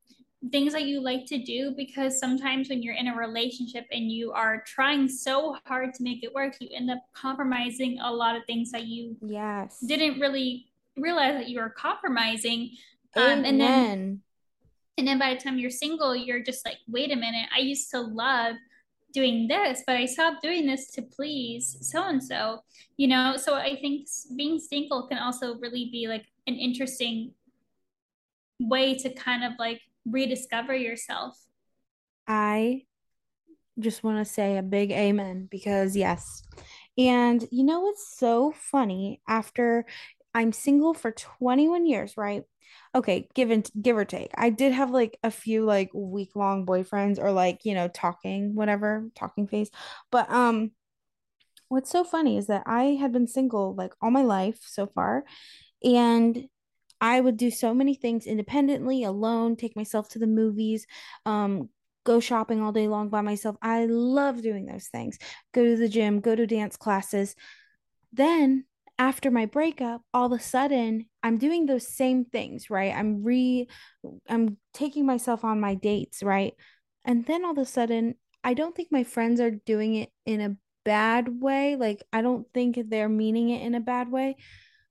things 0.50 0.72
that 0.72 0.84
you 0.84 1.00
like 1.00 1.26
to 1.26 1.38
do. 1.38 1.72
Because 1.76 2.18
sometimes 2.18 2.68
when 2.68 2.82
you're 2.82 2.96
in 2.96 3.06
a 3.06 3.16
relationship 3.16 3.84
and 3.92 4.10
you 4.10 4.32
are 4.32 4.64
trying 4.66 5.08
so 5.08 5.56
hard 5.64 5.94
to 5.94 6.02
make 6.02 6.24
it 6.24 6.34
work, 6.34 6.54
you 6.60 6.68
end 6.74 6.90
up 6.90 6.98
compromising 7.14 8.00
a 8.00 8.12
lot 8.12 8.36
of 8.36 8.44
things 8.46 8.72
that 8.72 8.86
you 8.86 9.16
yes. 9.20 9.78
didn't 9.86 10.18
really 10.18 10.66
realize 10.96 11.34
that 11.34 11.48
you 11.48 11.60
were 11.60 11.70
compromising. 11.70 12.70
Um, 13.14 13.44
and 13.44 13.60
then 13.60 14.22
and 14.98 15.06
then 15.06 15.18
by 15.18 15.34
the 15.34 15.40
time 15.40 15.58
you're 15.58 15.70
single, 15.70 16.14
you're 16.14 16.42
just 16.42 16.64
like, 16.66 16.76
wait 16.86 17.12
a 17.12 17.16
minute, 17.16 17.48
I 17.54 17.60
used 17.60 17.90
to 17.92 18.00
love 18.00 18.56
doing 19.12 19.48
this, 19.48 19.82
but 19.86 19.96
I 19.96 20.06
stopped 20.06 20.42
doing 20.42 20.66
this 20.66 20.90
to 20.92 21.02
please 21.02 21.76
so 21.80 22.02
and 22.02 22.22
so, 22.22 22.60
you 22.96 23.08
know? 23.08 23.36
So 23.36 23.54
I 23.54 23.76
think 23.80 24.08
being 24.36 24.58
single 24.58 25.06
can 25.08 25.18
also 25.18 25.56
really 25.56 25.88
be 25.90 26.08
like 26.08 26.24
an 26.46 26.54
interesting 26.54 27.32
way 28.58 28.94
to 28.96 29.10
kind 29.10 29.44
of 29.44 29.52
like 29.58 29.80
rediscover 30.06 30.74
yourself. 30.74 31.38
I 32.26 32.84
just 33.78 34.04
want 34.04 34.18
to 34.18 34.30
say 34.30 34.58
a 34.58 34.62
big 34.62 34.90
amen 34.90 35.48
because 35.50 35.96
yes. 35.96 36.42
And 36.98 37.46
you 37.50 37.64
know 37.64 37.80
what's 37.80 38.16
so 38.16 38.52
funny? 38.52 39.20
After 39.26 39.86
I'm 40.34 40.52
single 40.52 40.94
for 40.94 41.12
21 41.12 41.86
years, 41.86 42.16
right? 42.16 42.44
Okay, 42.94 43.28
give 43.34 43.50
and 43.50 43.68
give 43.80 43.96
or 43.96 44.04
take. 44.04 44.30
I 44.36 44.50
did 44.50 44.72
have 44.72 44.90
like 44.90 45.18
a 45.22 45.30
few 45.30 45.64
like 45.64 45.90
week 45.94 46.34
long 46.36 46.66
boyfriends 46.66 47.18
or 47.18 47.32
like, 47.32 47.64
you 47.64 47.74
know, 47.74 47.88
talking, 47.88 48.54
whatever, 48.54 49.08
talking 49.14 49.46
phase. 49.46 49.70
But 50.10 50.30
um 50.30 50.72
what's 51.68 51.90
so 51.90 52.04
funny 52.04 52.36
is 52.36 52.46
that 52.48 52.62
I 52.66 52.98
had 53.00 53.12
been 53.12 53.26
single 53.26 53.74
like 53.74 53.94
all 54.02 54.10
my 54.10 54.22
life 54.22 54.58
so 54.62 54.86
far. 54.86 55.24
And 55.84 56.48
I 57.00 57.20
would 57.20 57.36
do 57.36 57.50
so 57.50 57.74
many 57.74 57.94
things 57.94 58.26
independently, 58.26 59.04
alone, 59.04 59.56
take 59.56 59.74
myself 59.76 60.08
to 60.10 60.18
the 60.20 60.26
movies, 60.26 60.86
um, 61.26 61.68
go 62.04 62.20
shopping 62.20 62.62
all 62.62 62.72
day 62.72 62.88
long 62.88 63.08
by 63.08 63.22
myself. 63.22 63.56
I 63.62 63.86
love 63.86 64.42
doing 64.42 64.66
those 64.66 64.86
things. 64.88 65.18
Go 65.52 65.64
to 65.64 65.76
the 65.76 65.88
gym, 65.88 66.20
go 66.20 66.36
to 66.36 66.46
dance 66.46 66.76
classes. 66.76 67.34
Then 68.12 68.66
after 69.02 69.30
my 69.30 69.46
breakup, 69.46 70.02
all 70.14 70.32
of 70.32 70.38
a 70.38 70.42
sudden 70.42 71.06
I'm 71.22 71.38
doing 71.38 71.66
those 71.66 71.88
same 71.88 72.24
things, 72.24 72.70
right? 72.70 72.94
I'm 72.94 73.24
re 73.24 73.68
I'm 74.28 74.58
taking 74.72 75.06
myself 75.06 75.44
on 75.44 75.60
my 75.60 75.74
dates, 75.74 76.22
right? 76.22 76.54
And 77.04 77.26
then 77.26 77.44
all 77.44 77.52
of 77.52 77.58
a 77.58 77.66
sudden, 77.66 78.14
I 78.44 78.54
don't 78.54 78.74
think 78.76 78.88
my 78.92 79.04
friends 79.04 79.40
are 79.40 79.50
doing 79.50 79.96
it 79.96 80.10
in 80.24 80.40
a 80.40 80.56
bad 80.84 81.42
way. 81.42 81.74
Like 81.76 82.02
I 82.12 82.22
don't 82.22 82.46
think 82.54 82.78
they're 82.88 83.08
meaning 83.08 83.50
it 83.50 83.62
in 83.62 83.74
a 83.74 83.80
bad 83.80 84.10
way 84.10 84.36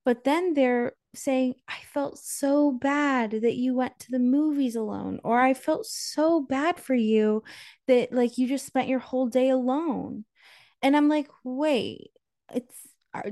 but 0.05 0.23
then 0.23 0.53
they're 0.53 0.93
saying, 1.13 1.55
I 1.67 1.77
felt 1.93 2.17
so 2.17 2.71
bad 2.71 3.31
that 3.31 3.55
you 3.55 3.75
went 3.75 3.99
to 3.99 4.11
the 4.11 4.19
movies 4.19 4.75
alone, 4.75 5.19
or 5.23 5.39
I 5.39 5.53
felt 5.53 5.85
so 5.85 6.41
bad 6.41 6.79
for 6.79 6.95
you 6.95 7.43
that 7.87 8.13
like 8.13 8.37
you 8.37 8.47
just 8.47 8.65
spent 8.65 8.87
your 8.87 8.99
whole 8.99 9.27
day 9.27 9.49
alone. 9.49 10.25
And 10.81 10.97
I'm 10.97 11.09
like, 11.09 11.27
wait, 11.43 12.11
it's 12.53 12.75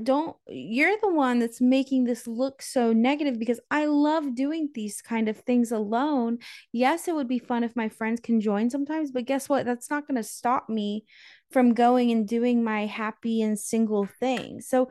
don't 0.02 0.36
you're 0.46 0.96
the 1.00 1.12
one 1.12 1.38
that's 1.38 1.60
making 1.60 2.04
this 2.04 2.26
look 2.26 2.60
so 2.60 2.92
negative 2.92 3.38
because 3.38 3.60
I 3.70 3.86
love 3.86 4.34
doing 4.34 4.68
these 4.74 5.00
kind 5.00 5.28
of 5.28 5.38
things 5.38 5.72
alone. 5.72 6.38
Yes, 6.72 7.08
it 7.08 7.14
would 7.14 7.28
be 7.28 7.38
fun 7.38 7.64
if 7.64 7.74
my 7.74 7.88
friends 7.88 8.20
can 8.20 8.40
join 8.40 8.68
sometimes, 8.68 9.10
but 9.10 9.24
guess 9.24 9.48
what? 9.48 9.64
That's 9.64 9.90
not 9.90 10.06
going 10.06 10.16
to 10.16 10.22
stop 10.22 10.68
me 10.68 11.06
from 11.50 11.72
going 11.72 12.10
and 12.10 12.28
doing 12.28 12.62
my 12.62 12.86
happy 12.86 13.40
and 13.40 13.58
single 13.58 14.04
thing. 14.04 14.60
So 14.60 14.90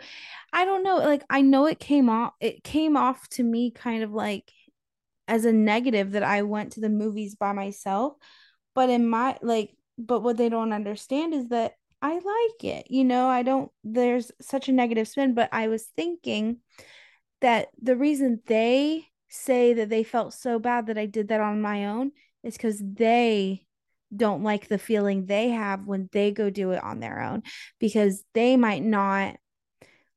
I 0.52 0.66
don't 0.66 0.84
know, 0.84 0.98
like 0.98 1.24
I 1.30 1.42
know 1.42 1.68
it 1.68 1.80
came 1.80 2.10
off 2.10 2.34
it 2.40 2.64
came 2.64 2.98
off 2.98 3.30
to 3.30 3.44
me 3.44 3.72
kind 3.72 4.04
of 4.04 4.12
like 4.12 4.52
as 5.28 5.46
a 5.46 5.54
negative 5.54 6.12
that 6.12 6.24
I 6.24 6.42
went 6.42 6.74
to 6.74 6.82
the 6.82 6.90
movies 6.90 7.36
by 7.36 7.54
myself, 7.54 8.14
but 8.74 8.90
in 8.90 9.08
my 9.08 9.38
like 9.44 9.76
but 10.00 10.22
what 10.22 10.38
they 10.38 10.50
don't 10.50 10.74
understand 10.74 11.34
is 11.34 11.50
that 11.50 11.74
I 12.02 12.14
like 12.14 12.64
it. 12.64 12.88
You 12.90 13.04
know, 13.04 13.28
I 13.28 13.44
don't 13.44 13.72
there's 13.84 14.32
such 14.42 14.70
a 14.70 14.74
negative 14.74 15.08
spin, 15.08 15.34
but 15.34 15.50
I 15.52 15.68
was 15.68 15.86
thinking 15.96 16.58
that 17.42 17.70
the 17.82 17.96
reason 17.96 18.42
they 18.48 19.08
say 19.30 19.74
that 19.74 19.90
they 19.90 20.04
felt 20.04 20.34
so 20.34 20.60
bad 20.60 20.88
that 20.88 20.98
I 20.98 21.06
did 21.06 21.28
that 21.30 21.42
on 21.42 21.62
my 21.62 21.88
own 21.88 22.12
is 22.44 22.58
cuz 22.58 22.82
they 22.82 23.66
don't 24.16 24.44
like 24.44 24.68
the 24.68 24.80
feeling 24.80 25.26
they 25.26 25.50
have 25.50 25.86
when 25.86 26.10
they 26.12 26.32
go 26.32 26.50
do 26.50 26.72
it 26.72 26.84
on 26.84 27.00
their 27.00 27.22
own 27.22 27.44
because 27.80 28.24
they 28.34 28.58
might 28.58 28.84
not 28.84 29.38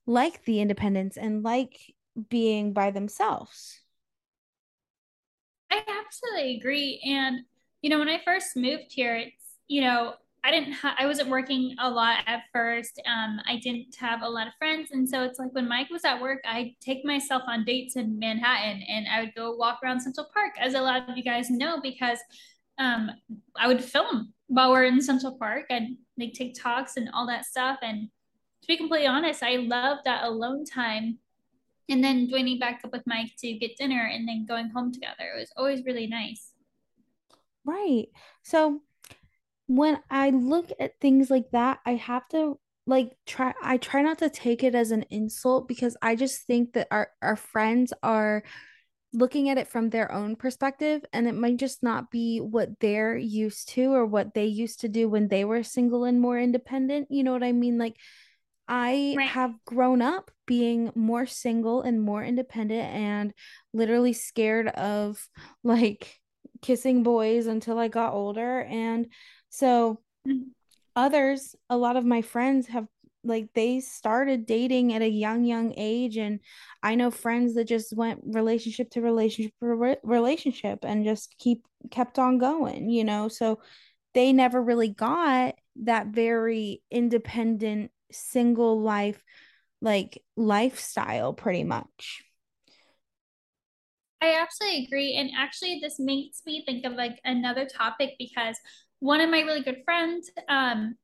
like 0.07 0.45
the 0.45 0.61
independence 0.61 1.16
and 1.16 1.42
like 1.42 1.95
being 2.29 2.73
by 2.73 2.90
themselves. 2.90 3.81
I 5.71 5.83
absolutely 5.88 6.57
agree. 6.57 7.01
And, 7.05 7.40
you 7.81 7.90
know, 7.90 7.99
when 7.99 8.09
I 8.09 8.21
first 8.25 8.57
moved 8.57 8.92
here, 8.92 9.16
it's, 9.16 9.57
you 9.68 9.81
know, 9.81 10.14
I 10.44 10.50
didn't 10.50 10.72
ha- 10.72 10.96
I 10.98 11.07
wasn't 11.07 11.28
working 11.28 11.76
a 11.78 11.88
lot 11.88 12.24
at 12.26 12.42
first. 12.52 13.00
Um, 13.07 13.40
I 13.46 13.61
didn't 13.62 13.94
have 13.96 14.22
a 14.22 14.28
lot 14.28 14.48
of 14.48 14.55
friends. 14.59 14.90
And 14.90 15.09
so 15.09 15.22
it's 15.22 15.38
like 15.38 15.52
when 15.52 15.68
Mike 15.68 15.88
was 15.88 16.05
at 16.05 16.20
work, 16.20 16.40
I'd 16.44 16.74
take 16.81 17.05
myself 17.05 17.42
on 17.46 17.64
dates 17.64 17.94
in 17.96 18.18
Manhattan 18.18 18.83
and 18.88 19.07
I 19.09 19.20
would 19.20 19.35
go 19.37 19.55
walk 19.55 19.78
around 19.85 20.00
Central 20.00 20.28
Park, 20.35 20.55
as 20.59 20.74
a 20.74 20.81
lot 20.81 21.09
of 21.09 21.16
you 21.16 21.22
guys 21.22 21.48
know, 21.48 21.81
because 21.81 22.18
um, 22.78 23.11
I 23.57 23.68
would 23.68 23.85
film 23.85 24.33
while 24.48 24.72
we're 24.72 24.85
in 24.85 25.00
Central 25.00 25.37
Park 25.38 25.66
and 25.70 25.96
like 26.18 26.33
TikToks 26.33 26.96
and 26.96 27.09
all 27.14 27.26
that 27.28 27.44
stuff. 27.44 27.78
And 27.83 28.09
to 28.62 28.68
be 28.68 28.76
completely 28.76 29.07
honest, 29.07 29.42
I 29.42 29.57
love 29.57 29.98
that 30.05 30.24
alone 30.24 30.64
time 30.64 31.18
and 31.88 32.02
then 32.02 32.28
joining 32.28 32.59
back 32.59 32.81
up 32.85 32.92
with 32.92 33.02
Mike 33.07 33.31
to 33.38 33.52
get 33.55 33.76
dinner 33.76 34.11
and 34.12 34.26
then 34.26 34.46
going 34.46 34.70
home 34.70 34.92
together. 34.92 35.33
It 35.35 35.40
was 35.40 35.52
always 35.57 35.85
really 35.85 36.07
nice. 36.07 36.50
Right. 37.64 38.09
So 38.42 38.81
when 39.66 39.98
I 40.11 40.31
look 40.31 40.70
at 40.81 41.01
things 41.01 41.31
like 41.31 41.51
that, 41.53 41.81
I 41.87 41.94
have 41.94 42.29
to 42.29 42.59
like 42.87 43.12
try 43.27 43.55
I 43.62 43.77
try 43.77 44.03
not 44.03 44.18
to 44.18 44.31
take 44.31 44.64
it 44.64 44.75
as 44.75 44.90
an 44.90 45.05
insult 45.11 45.68
because 45.68 45.96
I 46.03 46.16
just 46.16 46.46
think 46.46 46.72
that 46.75 46.88
our 46.90 47.11
our 47.22 47.37
friends 47.37 47.92
are 48.03 48.42
looking 49.14 49.51
at 49.51 49.59
it 49.59 49.68
from 49.68 49.90
their 49.90 50.11
own 50.11 50.37
perspective 50.37 51.05
and 51.12 51.29
it 51.29 51.35
might 51.35 51.59
just 51.59 51.83
not 51.83 52.11
be 52.11 52.38
what 52.38 52.70
they're 52.81 53.16
used 53.16 53.68
to 53.70 53.92
or 53.92 54.07
what 54.07 54.35
they 54.35 54.46
used 54.46 54.81
to 54.81 54.88
do 54.88 55.09
when 55.09 55.29
they 55.29 55.44
were 55.44 55.62
single 55.62 56.05
and 56.05 56.20
more 56.20 56.38
independent. 56.38 57.09
You 57.11 57.22
know 57.25 57.33
what 57.33 57.42
I 57.44 57.53
mean? 57.53 57.79
Like 57.79 57.96
I 58.68 59.18
Right. 59.18 59.33
have 59.35 59.55
grown 59.66 60.01
up 60.03 60.31
being 60.46 60.92
more 60.94 61.27
single 61.27 61.83
and 61.83 62.01
more 62.01 62.22
independent 62.25 62.88
and 62.94 63.35
literally 63.75 64.12
scared 64.12 64.68
of 64.68 65.29
like 65.64 66.20
kissing 66.62 67.03
boys 67.03 67.46
until 67.46 67.79
I 67.79 67.88
got 67.88 68.14
older. 68.14 68.62
And 68.62 69.09
so 69.53 70.01
mm-hmm. 70.27 70.49
others, 70.97 71.55
a 71.69 71.77
lot 71.77 71.97
of 71.97 72.07
my 72.07 72.23
friends 72.23 72.67
have 72.69 72.87
like 73.23 73.49
they 73.55 73.81
started 73.81 74.47
dating 74.47 74.95
at 74.95 75.03
a 75.03 75.09
young 75.09 75.45
young 75.45 75.75
age 75.77 76.17
and 76.17 76.41
I 76.83 76.97
know 76.97 77.12
friends 77.12 77.55
that 77.55 77.69
just 77.69 77.95
went 77.95 78.21
relationship 78.25 78.91
to 78.93 79.01
relationship 79.01 79.53
re- 79.61 79.99
relationship 80.03 80.81
and 80.83 81.05
just 81.05 81.37
keep 81.38 81.65
kept 81.91 82.19
on 82.19 82.38
going, 82.38 82.88
you 82.88 83.05
know. 83.05 83.29
So 83.29 83.61
they 84.15 84.33
never 84.33 84.61
really 84.61 84.88
got 84.88 85.55
that 85.83 86.09
very 86.09 86.83
independent 86.91 87.91
single 88.11 88.81
life 88.81 89.23
like 89.83 90.23
lifestyle 90.35 91.35
pretty 91.35 91.65
much. 91.65 92.25
I 94.23 94.41
absolutely 94.41 94.85
agree. 94.85 95.15
And 95.15 95.31
actually, 95.37 95.81
this 95.83 95.97
makes 95.99 96.43
me 96.47 96.62
think 96.65 96.87
of 96.87 96.93
like 96.93 97.19
another 97.25 97.67
topic 97.67 98.15
because 98.19 98.57
one 99.03 99.21
of 99.21 99.31
my 99.31 99.41
really 99.41 99.62
good 99.62 99.83
friends, 99.85 100.31
um, 100.49 100.95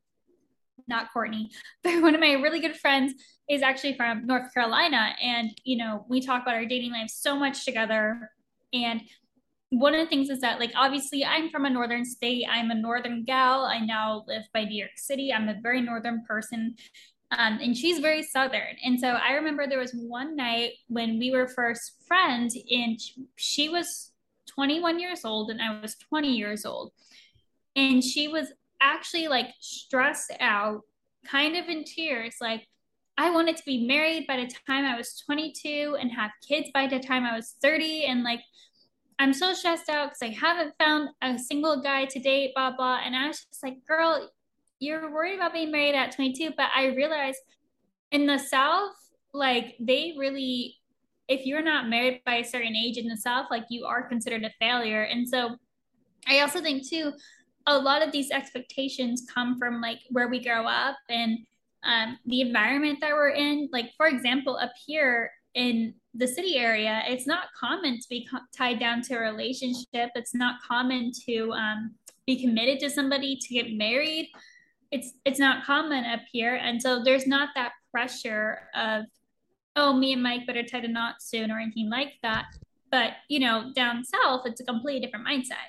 not 0.87 1.13
Courtney, 1.13 1.51
but 1.83 2.01
one 2.01 2.15
of 2.15 2.21
my 2.21 2.35
really 2.35 2.61
good 2.61 2.77
friends 2.77 3.13
is 3.51 3.61
actually 3.61 3.97
from 3.97 4.25
North 4.25 4.55
Carolina. 4.55 5.15
And, 5.21 5.51
you 5.65 5.77
know, 5.77 6.07
we 6.09 6.21
talk 6.21 6.43
about 6.43 6.55
our 6.55 6.65
dating 6.65 6.93
lives 6.93 7.15
so 7.15 7.37
much 7.37 7.65
together. 7.65 8.31
And 8.73 9.03
one 9.71 9.95
of 9.95 10.01
the 10.01 10.07
things 10.07 10.31
is 10.31 10.41
that 10.41 10.61
like 10.61 10.71
obviously 10.77 11.25
I'm 11.25 11.51
from 11.51 11.65
a 11.65 11.71
northern 11.71 12.05
state. 12.05 12.47
I'm 12.49 12.71
a 12.71 12.75
northern 12.75 13.25
gal. 13.25 13.65
I 13.65 13.81
now 13.81 14.25
live 14.29 14.45
by 14.55 14.63
New 14.63 14.79
York 14.79 14.97
City. 14.97 15.33
I'm 15.33 15.49
a 15.49 15.61
very 15.61 15.83
northern 15.83 16.25
person. 16.25 16.77
Um, 17.33 17.59
and 17.61 17.77
she's 17.77 17.99
very 17.99 18.23
southern. 18.23 18.77
And 18.85 18.99
so 18.99 19.09
I 19.09 19.33
remember 19.33 19.67
there 19.67 19.79
was 19.79 19.93
one 19.93 20.37
night 20.37 20.71
when 20.87 21.19
we 21.19 21.31
were 21.31 21.47
first 21.47 21.93
friends, 22.07 22.57
and 22.71 22.99
she 23.37 23.69
was 23.69 24.13
21 24.47 24.99
years 24.99 25.25
old 25.25 25.51
and 25.51 25.61
I 25.61 25.81
was 25.81 25.95
20 25.97 26.35
years 26.35 26.65
old. 26.65 26.93
And 27.79 28.03
she 28.03 28.27
was 28.27 28.49
actually 28.81 29.29
like 29.29 29.49
stressed 29.61 30.33
out, 30.41 30.83
kind 31.25 31.57
of 31.57 31.69
in 31.69 31.85
tears, 31.85 32.35
like, 32.41 32.67
I 33.17 33.31
wanted 33.31 33.57
to 33.57 33.63
be 33.67 33.85
married 33.85 34.27
by 34.29 34.37
the 34.37 34.51
time 34.69 34.85
I 34.85 34.97
was 34.97 35.21
22 35.27 35.97
and 36.01 36.13
have 36.13 36.31
kids 36.47 36.69
by 36.73 36.87
the 36.87 37.01
time 37.01 37.25
I 37.25 37.35
was 37.35 37.57
30. 37.61 38.05
And 38.05 38.23
like, 38.23 38.41
I'm 39.19 39.33
so 39.33 39.53
stressed 39.55 39.89
out 39.89 40.11
because 40.11 40.23
I 40.23 40.39
haven't 40.39 40.75
found 40.79 41.09
a 41.21 41.37
single 41.37 41.83
guy 41.83 42.05
to 42.05 42.21
date, 42.21 42.53
blah, 42.55 42.77
blah. 42.77 43.01
And 43.05 43.17
I 43.17 43.27
was 43.27 43.45
just 43.45 43.63
like, 43.63 43.85
girl, 43.87 44.31
you're 44.79 45.13
worried 45.13 45.35
about 45.35 45.53
being 45.53 45.73
married 45.73 45.97
at 45.97 46.15
22. 46.15 46.53
But 46.57 46.69
I 46.73 46.95
realized 46.95 47.41
in 48.13 48.27
the 48.27 48.39
South, 48.39 48.95
like, 49.35 49.75
they 49.81 50.15
really, 50.17 50.77
if 51.27 51.45
you're 51.45 51.61
not 51.61 51.89
married 51.89 52.23
by 52.25 52.37
a 52.37 52.45
certain 52.45 52.77
age 52.77 52.99
in 52.99 53.09
the 53.09 53.17
South, 53.17 53.47
like, 53.51 53.65
you 53.69 53.85
are 53.85 54.09
considered 54.09 54.45
a 54.45 54.53
failure. 54.61 55.03
And 55.03 55.29
so 55.29 55.57
I 56.29 56.39
also 56.39 56.61
think, 56.61 56.89
too, 56.89 57.15
a 57.69 57.79
lot 57.79 58.03
of 58.03 58.13
these 58.13 58.31
expectations 58.31 59.27
come 59.33 59.59
from 59.59 59.81
like 59.81 60.01
where 60.11 60.29
we 60.29 60.43
grow 60.43 60.67
up 60.67 60.97
and 61.11 61.39
um, 61.85 62.19
the 62.27 62.41
environment 62.41 62.99
that 63.01 63.13
we're 63.13 63.31
in. 63.31 63.69
Like, 63.73 63.93
for 63.97 64.07
example, 64.07 64.57
up 64.57 64.73
here 64.87 65.31
in 65.55 65.95
the 66.15 66.27
city 66.27 66.57
area, 66.57 67.03
it's 67.07 67.27
not 67.27 67.49
common 67.59 67.99
to 68.01 68.09
be 68.09 68.27
co- 68.31 68.39
tied 68.57 68.81
down 68.81 69.03
to 69.03 69.15
a 69.15 69.21
relationship. 69.21 70.11
It's 70.15 70.35
not 70.35 70.57
common 70.67 71.13
to 71.27 71.53
um, 71.53 71.95
be 72.27 72.41
committed 72.41 72.81
to 72.81 72.91
somebody, 72.91 73.37
to 73.37 73.55
get 73.55 73.73
married. 73.75 74.31
It's 74.91 75.13
it's 75.27 75.39
not 75.39 75.65
common 75.67 76.07
up 76.07 76.21
here, 76.33 76.55
and 76.55 76.81
so 76.81 77.05
there's 77.05 77.27
not 77.27 77.51
that 77.55 77.73
pressure 77.91 78.71
of, 78.75 79.05
oh, 79.77 79.93
me 79.93 80.15
and 80.15 80.23
Mike 80.23 80.47
better 80.47 80.63
tie 80.63 80.81
the 80.81 80.89
knot 80.89 81.17
soon 81.21 81.51
or 81.51 81.59
anything 81.59 81.91
like 81.91 82.15
that. 82.23 82.47
But 82.91 83.13
you 83.29 83.41
know, 83.41 83.71
down 83.75 84.03
south, 84.05 84.47
it's 84.47 84.63
a 84.63 84.65
completely 84.65 85.05
different 85.05 85.27
mindset. 85.27 85.69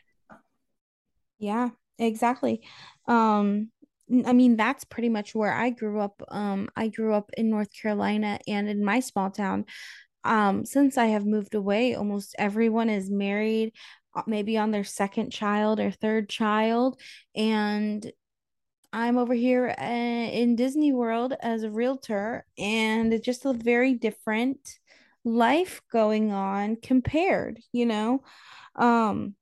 Yeah, 1.37 1.71
exactly. 1.99 2.61
Um, 3.07 3.69
I 4.25 4.33
mean, 4.33 4.55
that's 4.55 4.85
pretty 4.85 5.09
much 5.09 5.35
where 5.35 5.53
I 5.53 5.69
grew 5.69 5.99
up. 5.99 6.21
Um, 6.29 6.69
I 6.75 6.87
grew 6.87 7.13
up 7.13 7.29
in 7.37 7.49
North 7.49 7.69
Carolina 7.71 8.39
and 8.47 8.67
in 8.67 8.83
my 8.83 9.01
small 9.01 9.29
town. 9.29 9.65
Um, 10.23 10.65
since 10.65 10.97
I 10.97 11.07
have 11.07 11.25
moved 11.25 11.55
away, 11.55 11.95
almost 11.95 12.35
everyone 12.39 12.89
is 12.89 13.09
married, 13.09 13.73
uh, 14.15 14.23
maybe 14.27 14.57
on 14.57 14.71
their 14.71 14.83
second 14.83 15.31
child 15.31 15.79
or 15.79 15.91
third 15.91 16.27
child. 16.27 16.99
And 17.35 18.11
I'm 18.91 19.17
over 19.17 19.33
here 19.33 19.75
uh, 19.79 19.83
in 19.83 20.55
Disney 20.55 20.91
World 20.91 21.33
as 21.41 21.63
a 21.63 21.69
realtor, 21.69 22.45
and 22.57 23.13
it's 23.13 23.25
just 23.25 23.45
a 23.45 23.53
very 23.53 23.93
different 23.93 24.79
life 25.23 25.81
going 25.91 26.31
on 26.31 26.77
compared, 26.81 27.59
you 27.71 27.85
know? 27.85 28.23
Um, 28.75 29.35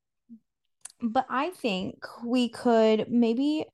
but 1.02 1.26
I 1.30 1.50
think 1.52 2.06
we 2.26 2.50
could 2.50 3.10
maybe 3.10 3.66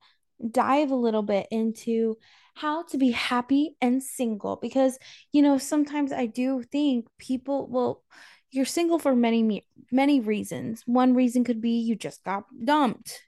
dive 0.50 0.90
a 0.90 0.96
little 0.96 1.22
bit 1.22 1.46
into 1.50 2.18
how 2.54 2.82
to 2.84 2.98
be 2.98 3.10
happy 3.10 3.76
and 3.80 4.02
single 4.02 4.56
because 4.56 4.98
you 5.32 5.42
know 5.42 5.58
sometimes 5.58 6.12
I 6.12 6.26
do 6.26 6.62
think 6.62 7.06
people 7.18 7.66
well 7.68 8.02
you're 8.50 8.64
single 8.64 9.00
for 9.00 9.16
many 9.16 9.66
many 9.90 10.20
reasons. 10.20 10.82
One 10.86 11.14
reason 11.14 11.42
could 11.42 11.60
be 11.60 11.80
you 11.80 11.96
just 11.96 12.22
got 12.24 12.44
dumped. 12.64 13.20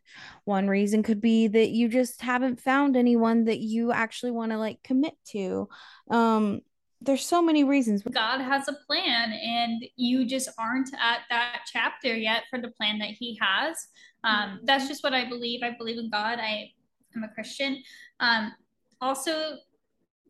One 0.44 0.68
reason 0.68 1.02
could 1.02 1.20
be 1.20 1.48
that 1.48 1.70
you 1.70 1.88
just 1.88 2.22
haven't 2.22 2.60
found 2.60 2.96
anyone 2.96 3.44
that 3.44 3.58
you 3.58 3.90
actually 3.92 4.30
want 4.30 4.52
to 4.52 4.58
like 4.58 4.82
commit 4.84 5.14
to. 5.30 5.68
Um 6.10 6.60
there's 7.00 7.24
so 7.24 7.42
many 7.42 7.64
reasons. 7.64 8.02
God 8.02 8.40
has 8.40 8.68
a 8.68 8.76
plan, 8.86 9.32
and 9.32 9.84
you 9.96 10.24
just 10.24 10.48
aren't 10.58 10.92
at 10.94 11.20
that 11.30 11.60
chapter 11.70 12.14
yet 12.14 12.44
for 12.50 12.60
the 12.60 12.68
plan 12.68 12.98
that 12.98 13.10
He 13.10 13.38
has. 13.40 13.76
Um, 14.24 14.60
that's 14.64 14.88
just 14.88 15.04
what 15.04 15.14
I 15.14 15.28
believe. 15.28 15.62
I 15.62 15.76
believe 15.76 15.98
in 15.98 16.10
God. 16.10 16.38
I 16.38 16.70
am 17.14 17.24
a 17.24 17.28
Christian. 17.28 17.82
Um, 18.20 18.52
also, 19.00 19.56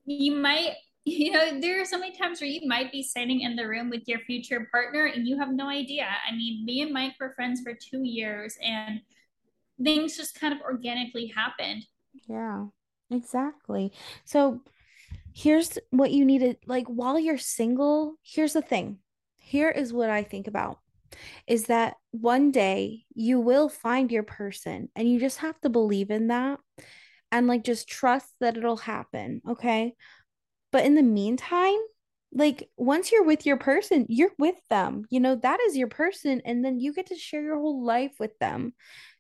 you 0.05 0.35
might, 0.35 0.75
you 1.05 1.31
know, 1.31 1.61
there 1.61 1.81
are 1.81 1.85
so 1.85 1.99
many 1.99 2.17
times 2.17 2.41
where 2.41 2.51
you 2.51 2.67
might 2.67 2.91
be 2.91 3.03
sitting 3.03 3.43
in 3.43 3.55
the 3.55 3.67
room 3.67 3.89
with 3.89 4.03
your 4.07 4.19
future 4.21 4.69
partner 4.73 5.07
and 5.07 5.27
you 5.27 5.39
have 5.39 5.53
no 5.53 5.69
idea. 5.69 6.07
I 6.29 6.33
mean, 6.33 6.65
me 6.65 6.83
and 6.83 6.93
Mike 6.93 7.15
were 7.21 7.33
friends 7.35 7.61
for 7.63 7.75
two 7.75 8.03
years, 8.03 8.57
and 8.63 9.01
things 9.83 10.17
just 10.17 10.39
kind 10.39 10.53
of 10.53 10.61
organically 10.61 11.33
happened. 11.35 11.85
Yeah, 12.29 12.67
exactly. 13.11 13.93
So 14.25 14.63
here's 15.37 15.79
what 15.91 16.11
you 16.11 16.25
need 16.25 16.39
to 16.39 16.55
like 16.67 16.87
while 16.87 17.19
you're 17.19 17.37
single, 17.37 18.15
here's 18.23 18.55
the 18.55 18.63
thing. 18.63 18.99
Here 19.37 19.71
is 19.71 19.93
what 19.93 20.09
I 20.09 20.23
think 20.23 20.47
about 20.47 20.79
is 21.47 21.67
that 21.67 21.95
one 22.11 22.51
day 22.51 23.05
you 23.15 23.39
will 23.39 23.69
find 23.69 24.11
your 24.11 24.23
person 24.23 24.89
and 24.97 25.09
you 25.09 25.21
just 25.21 25.39
have 25.39 25.61
to 25.61 25.69
believe 25.69 26.11
in 26.11 26.29
that 26.29 26.59
and 27.31 27.47
like 27.47 27.65
just 27.65 27.87
trust 27.87 28.29
that 28.41 28.57
it'll 28.57 28.79
happen, 28.79 29.43
okay? 29.49 29.95
But 30.73 30.87
in 30.87 30.95
the 30.95 31.03
meantime, 31.03 31.79
like 32.33 32.69
once 32.77 33.13
you're 33.13 33.25
with 33.25 33.45
your 33.45 33.59
person, 33.59 34.07
you're 34.09 34.33
with 34.39 34.57
them. 34.71 35.05
You 35.11 35.21
know, 35.21 35.37
that 35.37 35.61
is 35.61 35.77
your 35.77 35.89
person 35.89 36.41
and 36.45 36.65
then 36.65 36.81
you 36.81 36.95
get 36.95 37.07
to 37.07 37.17
share 37.17 37.43
your 37.43 37.59
whole 37.59 37.85
life 37.85 38.13
with 38.19 38.37
them. 38.39 38.73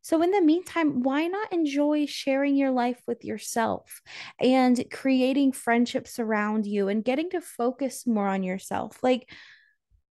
So, 0.06 0.22
in 0.22 0.30
the 0.30 0.40
meantime, 0.40 1.02
why 1.02 1.26
not 1.26 1.52
enjoy 1.52 2.06
sharing 2.06 2.54
your 2.54 2.70
life 2.70 3.02
with 3.08 3.24
yourself 3.24 4.02
and 4.38 4.84
creating 4.92 5.50
friendships 5.50 6.20
around 6.20 6.64
you 6.64 6.86
and 6.86 7.04
getting 7.04 7.28
to 7.30 7.40
focus 7.40 8.06
more 8.06 8.28
on 8.28 8.44
yourself? 8.44 9.02
Like, 9.02 9.28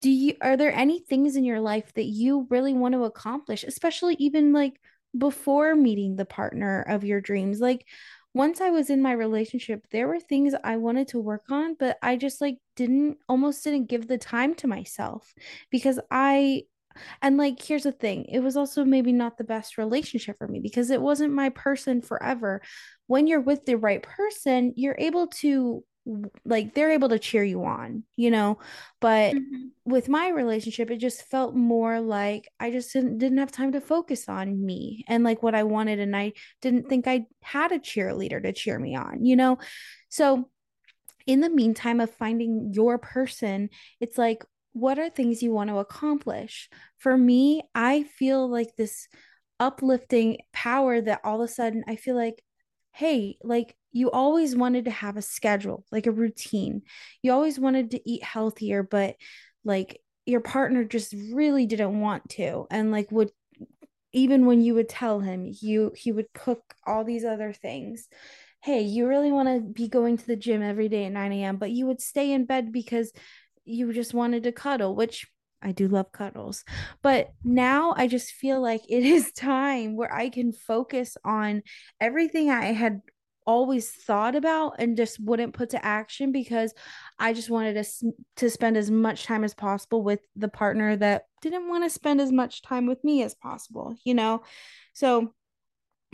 do 0.01 0.09
you 0.09 0.35
are 0.41 0.57
there 0.57 0.73
any 0.73 0.99
things 0.99 1.35
in 1.35 1.45
your 1.45 1.59
life 1.59 1.93
that 1.93 2.05
you 2.05 2.47
really 2.49 2.73
want 2.73 2.95
to 2.95 3.03
accomplish, 3.03 3.63
especially 3.63 4.15
even 4.17 4.51
like 4.51 4.81
before 5.15 5.75
meeting 5.75 6.15
the 6.15 6.25
partner 6.25 6.81
of 6.89 7.03
your 7.03 7.21
dreams? 7.21 7.59
Like, 7.59 7.85
once 8.33 8.61
I 8.61 8.71
was 8.71 8.89
in 8.89 8.99
my 8.99 9.11
relationship, 9.11 9.85
there 9.91 10.07
were 10.07 10.19
things 10.19 10.55
I 10.63 10.77
wanted 10.77 11.09
to 11.09 11.19
work 11.19 11.51
on, 11.51 11.75
but 11.75 11.99
I 12.01 12.17
just 12.17 12.41
like 12.41 12.57
didn't 12.75 13.19
almost 13.29 13.63
didn't 13.63 13.89
give 13.89 14.07
the 14.07 14.17
time 14.17 14.55
to 14.55 14.67
myself 14.67 15.35
because 15.69 15.99
I 16.09 16.63
and 17.21 17.37
like, 17.37 17.61
here's 17.61 17.83
the 17.83 17.91
thing 17.91 18.25
it 18.25 18.39
was 18.39 18.57
also 18.57 18.83
maybe 18.83 19.11
not 19.11 19.37
the 19.37 19.43
best 19.43 19.77
relationship 19.77 20.37
for 20.37 20.47
me 20.47 20.59
because 20.59 20.89
it 20.89 21.01
wasn't 21.01 21.33
my 21.33 21.49
person 21.49 22.01
forever. 22.01 22.61
When 23.07 23.27
you're 23.27 23.41
with 23.41 23.65
the 23.65 23.77
right 23.77 24.01
person, 24.01 24.73
you're 24.75 24.95
able 24.97 25.27
to 25.27 25.83
like 26.43 26.73
they're 26.73 26.91
able 26.91 27.09
to 27.09 27.19
cheer 27.19 27.43
you 27.43 27.63
on, 27.63 28.03
you 28.15 28.29
know. 28.29 28.59
But 28.99 29.35
mm-hmm. 29.35 29.67
with 29.85 30.09
my 30.09 30.29
relationship, 30.29 30.91
it 30.91 30.97
just 30.97 31.23
felt 31.27 31.55
more 31.55 31.99
like 31.99 32.49
I 32.59 32.71
just 32.71 32.91
didn't 32.93 33.19
didn't 33.19 33.37
have 33.37 33.51
time 33.51 33.71
to 33.73 33.81
focus 33.81 34.27
on 34.27 34.65
me 34.65 35.05
and 35.07 35.23
like 35.23 35.41
what 35.43 35.55
I 35.55 35.63
wanted, 35.63 35.99
and 35.99 36.15
I 36.15 36.33
didn't 36.61 36.89
think 36.89 37.07
I 37.07 37.25
had 37.41 37.71
a 37.71 37.79
cheerleader 37.79 38.41
to 38.43 38.53
cheer 38.53 38.77
me 38.77 38.95
on, 38.95 39.25
you 39.25 39.35
know. 39.35 39.59
So 40.09 40.49
in 41.25 41.39
the 41.39 41.49
meantime 41.49 42.01
of 42.01 42.13
finding 42.13 42.71
your 42.73 42.97
person, 42.97 43.69
it's 44.01 44.17
like 44.17 44.43
what 44.73 44.99
are 44.99 45.09
things 45.09 45.41
you 45.41 45.51
want 45.53 45.69
to 45.69 45.77
accomplish? 45.77 46.69
For 46.97 47.17
me, 47.17 47.63
I 47.73 48.03
feel 48.03 48.47
like 48.49 48.75
this 48.75 49.07
uplifting 49.59 50.37
power 50.51 50.99
that 50.99 51.21
all 51.23 51.41
of 51.41 51.49
a 51.49 51.53
sudden 51.53 51.83
I 51.87 51.95
feel 51.95 52.15
like, 52.15 52.43
hey, 52.91 53.37
like 53.43 53.75
you 53.91 54.11
always 54.11 54.55
wanted 54.55 54.85
to 54.85 54.91
have 54.91 55.17
a 55.17 55.21
schedule, 55.21 55.85
like 55.91 56.07
a 56.07 56.11
routine. 56.11 56.81
You 57.21 57.31
always 57.31 57.59
wanted 57.59 57.91
to 57.91 58.09
eat 58.09 58.23
healthier, 58.23 58.83
but 58.83 59.15
like 59.63 60.01
your 60.25 60.41
partner 60.41 60.83
just 60.83 61.13
really 61.31 61.65
didn't 61.65 61.99
want 61.99 62.29
to 62.29 62.65
and 62.71 62.91
like 62.91 63.11
would 63.11 63.31
even 64.13 64.45
when 64.45 64.61
you 64.61 64.73
would 64.75 64.89
tell 64.89 65.19
him 65.19 65.51
you 65.61 65.91
he 65.95 66.11
would 66.11 66.31
cook 66.33 66.73
all 66.85 67.03
these 67.03 67.25
other 67.25 67.51
things 67.51 68.07
hey 68.61 68.81
you 68.81 69.07
really 69.07 69.31
want 69.31 69.49
to 69.49 69.59
be 69.59 69.87
going 69.87 70.17
to 70.17 70.25
the 70.25 70.35
gym 70.35 70.61
every 70.61 70.87
day 70.87 71.05
at 71.05 71.11
9 71.11 71.33
a.m 71.33 71.57
but 71.57 71.71
you 71.71 71.85
would 71.85 72.01
stay 72.01 72.31
in 72.31 72.45
bed 72.45 72.71
because 72.71 73.11
you 73.65 73.93
just 73.93 74.13
wanted 74.13 74.43
to 74.43 74.51
cuddle, 74.51 74.95
which 74.95 75.27
I 75.61 75.71
do 75.71 75.87
love 75.87 76.11
cuddles. 76.11 76.63
But 77.01 77.33
now 77.43 77.93
I 77.97 78.07
just 78.07 78.31
feel 78.31 78.61
like 78.61 78.81
it 78.89 79.03
is 79.05 79.31
time 79.31 79.95
where 79.95 80.13
I 80.13 80.29
can 80.29 80.51
focus 80.51 81.17
on 81.23 81.63
everything 81.99 82.49
I 82.49 82.73
had 82.73 83.01
always 83.45 83.91
thought 83.91 84.35
about 84.35 84.75
and 84.79 84.95
just 84.95 85.19
wouldn't 85.19 85.53
put 85.53 85.71
to 85.71 85.85
action 85.85 86.31
because 86.31 86.73
I 87.19 87.33
just 87.33 87.49
wanted 87.49 87.73
to 87.73 88.11
to 88.37 88.49
spend 88.49 88.77
as 88.77 88.89
much 88.89 89.25
time 89.25 89.43
as 89.43 89.53
possible 89.53 90.01
with 90.01 90.21
the 90.35 90.47
partner 90.47 90.95
that 90.95 91.25
didn't 91.41 91.67
want 91.67 91.83
to 91.83 91.89
spend 91.89 92.21
as 92.21 92.31
much 92.31 92.61
time 92.61 92.85
with 92.85 93.03
me 93.03 93.21
as 93.23 93.35
possible, 93.35 93.95
you 94.05 94.13
know. 94.13 94.43
So 94.93 95.33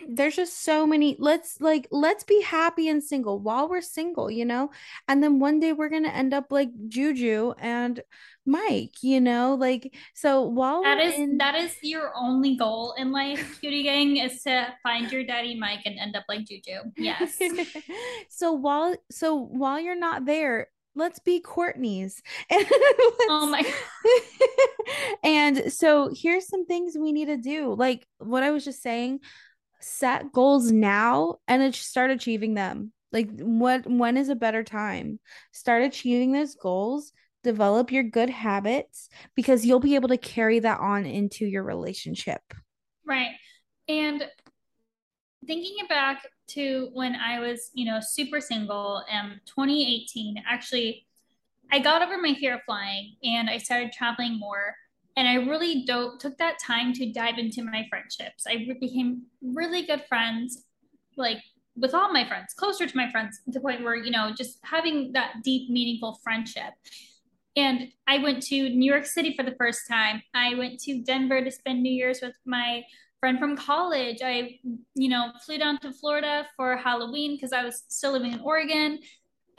there's 0.07 0.35
just 0.35 0.63
so 0.63 0.85
many 0.85 1.15
let's 1.19 1.59
like 1.59 1.88
let's 1.91 2.23
be 2.23 2.41
happy 2.41 2.88
and 2.88 3.03
single 3.03 3.39
while 3.39 3.69
we're 3.69 3.81
single 3.81 4.29
you 4.29 4.45
know? 4.45 4.69
And 5.07 5.21
then 5.21 5.39
one 5.39 5.59
day 5.59 5.73
we're 5.73 5.89
gonna 5.89 6.09
end 6.09 6.33
up 6.33 6.47
like 6.49 6.69
juju 6.88 7.53
and 7.57 8.01
mike 8.45 9.01
you 9.01 9.19
know? 9.21 9.55
Like 9.55 9.95
so 10.13 10.41
while 10.41 10.83
that 10.83 10.99
is 10.99 11.15
in- 11.15 11.38
that 11.38 11.55
is 11.55 11.75
your 11.81 12.12
only 12.15 12.55
goal 12.55 12.93
in 12.97 13.12
life 13.12 13.59
cutie 13.59 13.83
gang 13.83 14.17
is 14.17 14.41
to 14.43 14.73
find 14.83 15.12
your 15.12 15.23
daddy 15.23 15.55
mike 15.55 15.81
and 15.85 15.97
end 15.99 16.15
up 16.15 16.25
like 16.29 16.45
juju. 16.45 16.91
Yes. 16.97 17.39
So 18.29 18.53
while 18.53 18.95
so 19.12 19.35
while 19.35 19.79
you're 19.79 19.99
not 19.99 20.25
there 20.25 20.67
let's 20.95 21.19
be 21.19 21.39
courtney's. 21.39 22.21
And 22.51 22.65
oh 23.29 23.47
my 23.47 23.63
and 25.23 25.71
so 25.71 26.12
here's 26.13 26.47
some 26.47 26.65
things 26.65 26.97
we 26.97 27.12
need 27.12 27.25
to 27.25 27.38
do. 27.38 27.73
Like 27.73 28.07
what 28.17 28.43
i 28.43 28.51
was 28.51 28.65
just 28.65 28.81
saying 28.81 29.19
set 29.79 30.31
goals 30.31 30.71
now 30.71 31.35
and 31.47 31.73
start 31.73 32.11
achieving 32.11 32.53
them. 32.53 32.91
Like 33.11 33.29
what 33.39 33.87
when 33.87 34.17
is 34.17 34.29
a 34.29 34.35
better 34.35 34.63
time? 34.63 35.19
Start 35.51 35.83
achieving 35.83 36.31
those 36.31 36.55
goals, 36.55 37.11
develop 37.43 37.91
your 37.91 38.03
good 38.03 38.29
habits 38.29 39.09
because 39.35 39.65
you'll 39.65 39.79
be 39.79 39.95
able 39.95 40.09
to 40.09 40.17
carry 40.17 40.59
that 40.59 40.79
on 40.79 41.05
into 41.05 41.45
your 41.45 41.63
relationship. 41.63 42.41
Right. 43.05 43.31
And 43.87 44.27
thinking 45.47 45.75
it 45.79 45.89
back 45.89 46.27
to 46.49 46.89
when 46.93 47.15
I 47.15 47.39
was, 47.39 47.71
you 47.73 47.85
know, 47.85 47.99
super 48.01 48.39
single 48.41 49.03
in 49.11 49.39
2018, 49.45 50.43
actually 50.47 51.07
I 51.71 51.79
got 51.79 52.01
over 52.01 52.19
my 52.19 52.33
fear 52.35 52.55
of 52.55 52.61
flying 52.65 53.15
and 53.23 53.49
I 53.49 53.57
started 53.57 53.91
traveling 53.91 54.39
more 54.39 54.75
and 55.19 55.27
I 55.27 55.34
really 55.34 55.84
do- 55.84 56.13
took 56.17 56.38
that 56.38 56.60
time 56.65 56.93
to 56.93 57.12
dive 57.12 57.38
into 57.38 57.62
my 57.62 57.86
friendships. 57.89 58.45
I 58.47 58.65
became 58.79 59.23
really 59.41 59.82
good 59.86 60.05
friends, 60.08 60.63
like 61.17 61.39
with 61.75 61.93
all 61.93 62.13
my 62.13 62.25
friends, 62.25 62.53
closer 62.53 62.88
to 62.88 62.97
my 62.97 63.12
friends, 63.12 63.41
to 63.43 63.51
the 63.51 63.60
point 63.60 63.84
where, 63.84 63.95
you 63.95 64.12
know, 64.12 64.32
just 64.34 64.60
having 64.63 65.12
that 65.12 65.43
deep, 65.43 65.69
meaningful 65.69 66.21
friendship. 66.23 66.71
And 67.58 67.89
I 68.08 68.19
went 68.19 68.43
to 68.43 68.69
New 68.69 68.89
York 68.89 69.05
City 69.05 69.36
for 69.36 69.43
the 69.43 69.55
first 69.58 69.82
time. 69.89 70.21
I 70.34 70.55
went 70.55 70.79
to 70.84 71.01
Denver 71.01 71.43
to 71.43 71.51
spend 71.51 71.84
New 71.84 71.91
Year's 71.91 72.21
with 72.21 72.36
my 72.45 72.84
friend 73.19 73.39
from 73.39 73.58
college. 73.58 74.19
I, 74.23 74.60
you 74.95 75.10
know, 75.10 75.34
flew 75.45 75.58
down 75.58 75.79
to 75.79 75.91
Florida 75.91 76.47
for 76.55 76.77
Halloween 76.77 77.36
because 77.36 77.51
I 77.51 77.65
was 77.65 77.84
still 77.89 78.13
living 78.13 78.32
in 78.32 78.39
Oregon 78.39 78.99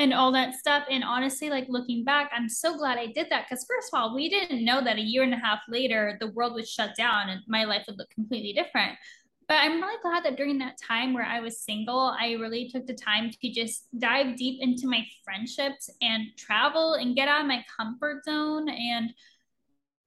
and 0.01 0.15
all 0.15 0.33
that 0.33 0.55
stuff. 0.55 0.85
And 0.91 1.05
honestly, 1.05 1.51
like 1.51 1.67
looking 1.69 2.05
back, 2.05 2.31
I'm 2.35 2.49
so 2.49 2.77
glad 2.77 2.97
I 2.97 3.07
did 3.07 3.27
that 3.29 3.45
because, 3.49 3.67
first 3.69 3.91
of 3.93 4.01
all, 4.01 4.15
we 4.15 4.31
didn't 4.31 4.65
know 4.65 4.83
that 4.83 4.97
a 4.97 5.03
year 5.03 5.23
and 5.23 5.35
a 5.35 5.37
half 5.37 5.61
later, 5.69 6.17
the 6.19 6.29
world 6.29 6.55
would 6.55 6.67
shut 6.67 6.97
down 6.97 7.29
and 7.29 7.43
my 7.47 7.65
life 7.65 7.85
would 7.87 7.99
look 7.99 8.09
completely 8.09 8.55
different. 8.55 8.97
But 9.47 9.59
I'm 9.59 9.79
really 9.81 10.01
glad 10.01 10.25
that 10.25 10.39
during 10.39 10.57
that 10.59 10.79
time 10.79 11.13
where 11.13 11.27
I 11.27 11.41
was 11.41 11.61
single, 11.61 12.17
I 12.19 12.33
really 12.41 12.71
took 12.71 12.87
the 12.87 12.95
time 12.95 13.31
to 13.31 13.51
just 13.51 13.89
dive 13.99 14.37
deep 14.37 14.63
into 14.63 14.89
my 14.89 15.05
friendships 15.23 15.91
and 16.01 16.29
travel 16.39 16.95
and 16.95 17.15
get 17.15 17.29
out 17.29 17.43
of 17.43 17.47
my 17.47 17.63
comfort 17.77 18.25
zone. 18.25 18.71
And, 18.71 19.13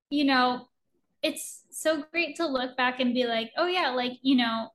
you 0.10 0.24
know, 0.26 0.70
it's 1.22 1.66
so 1.70 2.04
great 2.12 2.36
to 2.38 2.48
look 2.48 2.76
back 2.78 3.00
and 3.00 3.14
be 3.14 3.26
like, 3.26 3.52
oh, 3.58 3.68
yeah, 3.68 3.90
like, 3.92 4.14
you 4.24 4.38
know, 4.38 4.70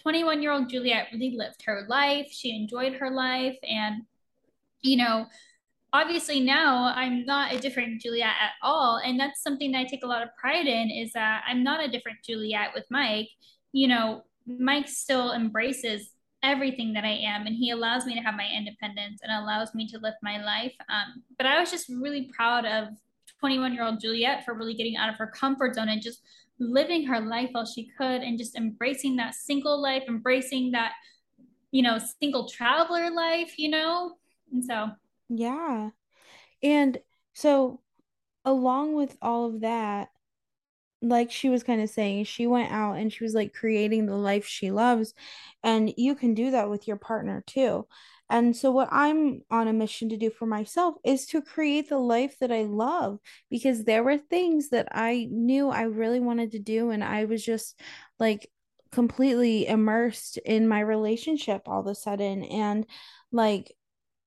21 0.00 0.42
year 0.42 0.50
old 0.50 0.68
Juliet 0.68 1.08
really 1.12 1.36
lived 1.36 1.62
her 1.66 1.86
life. 1.88 2.26
She 2.30 2.56
enjoyed 2.56 2.94
her 2.94 3.10
life. 3.10 3.58
And 3.62 4.02
you 4.82 4.96
know, 4.96 5.26
obviously 5.92 6.40
now 6.40 6.92
I'm 6.94 7.24
not 7.24 7.52
a 7.52 7.58
different 7.58 8.00
Juliet 8.00 8.34
at 8.40 8.52
all. 8.62 9.00
And 9.04 9.18
that's 9.18 9.42
something 9.42 9.72
that 9.72 9.78
I 9.78 9.84
take 9.84 10.04
a 10.04 10.08
lot 10.08 10.22
of 10.22 10.28
pride 10.36 10.66
in 10.66 10.90
is 10.90 11.12
that 11.12 11.44
I'm 11.46 11.64
not 11.64 11.84
a 11.84 11.90
different 11.90 12.18
Juliet 12.24 12.70
with 12.74 12.84
Mike. 12.90 13.28
You 13.72 13.88
know, 13.88 14.22
Mike 14.46 14.88
still 14.88 15.32
embraces 15.32 16.10
everything 16.42 16.92
that 16.92 17.04
I 17.04 17.18
am 17.24 17.46
and 17.46 17.56
he 17.56 17.70
allows 17.70 18.06
me 18.06 18.14
to 18.14 18.20
have 18.20 18.36
my 18.36 18.48
independence 18.56 19.20
and 19.22 19.32
allows 19.32 19.74
me 19.74 19.88
to 19.88 19.98
live 19.98 20.14
my 20.22 20.42
life. 20.42 20.74
Um, 20.88 21.22
but 21.36 21.46
I 21.46 21.58
was 21.58 21.70
just 21.70 21.88
really 21.88 22.30
proud 22.34 22.64
of 22.64 22.88
21 23.40 23.74
year 23.74 23.84
old 23.84 24.00
Juliet 24.00 24.44
for 24.44 24.54
really 24.54 24.74
getting 24.74 24.96
out 24.96 25.08
of 25.08 25.16
her 25.16 25.26
comfort 25.26 25.74
zone 25.74 25.88
and 25.88 26.02
just 26.02 26.22
living 26.60 27.06
her 27.06 27.20
life 27.20 27.50
while 27.52 27.66
she 27.66 27.90
could 27.96 28.22
and 28.22 28.38
just 28.38 28.56
embracing 28.56 29.16
that 29.16 29.34
single 29.34 29.80
life, 29.80 30.04
embracing 30.08 30.72
that, 30.72 30.92
you 31.70 31.82
know, 31.82 31.98
single 32.20 32.48
traveler 32.48 33.10
life, 33.10 33.54
you 33.58 33.70
know, 33.70 34.14
and 34.52 34.64
so, 34.64 34.90
yeah. 35.28 35.90
And 36.62 36.98
so, 37.34 37.80
along 38.44 38.94
with 38.94 39.16
all 39.22 39.46
of 39.46 39.60
that, 39.60 40.08
like 41.00 41.30
she 41.30 41.48
was 41.48 41.62
kind 41.62 41.80
of 41.80 41.90
saying, 41.90 42.24
she 42.24 42.46
went 42.46 42.72
out 42.72 42.94
and 42.94 43.12
she 43.12 43.24
was 43.24 43.34
like 43.34 43.54
creating 43.54 44.06
the 44.06 44.16
life 44.16 44.46
she 44.46 44.70
loves. 44.70 45.14
And 45.62 45.92
you 45.96 46.14
can 46.14 46.34
do 46.34 46.50
that 46.52 46.70
with 46.70 46.88
your 46.88 46.96
partner 46.96 47.42
too. 47.46 47.86
And 48.30 48.56
so, 48.56 48.70
what 48.70 48.88
I'm 48.90 49.42
on 49.50 49.68
a 49.68 49.72
mission 49.72 50.08
to 50.10 50.16
do 50.16 50.30
for 50.30 50.46
myself 50.46 50.96
is 51.04 51.26
to 51.26 51.40
create 51.40 51.88
the 51.88 51.98
life 51.98 52.36
that 52.40 52.52
I 52.52 52.64
love 52.64 53.20
because 53.50 53.84
there 53.84 54.02
were 54.04 54.18
things 54.18 54.70
that 54.70 54.88
I 54.92 55.28
knew 55.30 55.70
I 55.70 55.82
really 55.82 56.20
wanted 56.20 56.52
to 56.52 56.58
do. 56.58 56.90
And 56.90 57.02
I 57.02 57.24
was 57.24 57.44
just 57.44 57.80
like 58.18 58.50
completely 58.92 59.66
immersed 59.66 60.38
in 60.38 60.68
my 60.68 60.80
relationship 60.80 61.62
all 61.66 61.80
of 61.80 61.86
a 61.86 61.94
sudden. 61.94 62.42
And 62.44 62.86
like, 63.32 63.72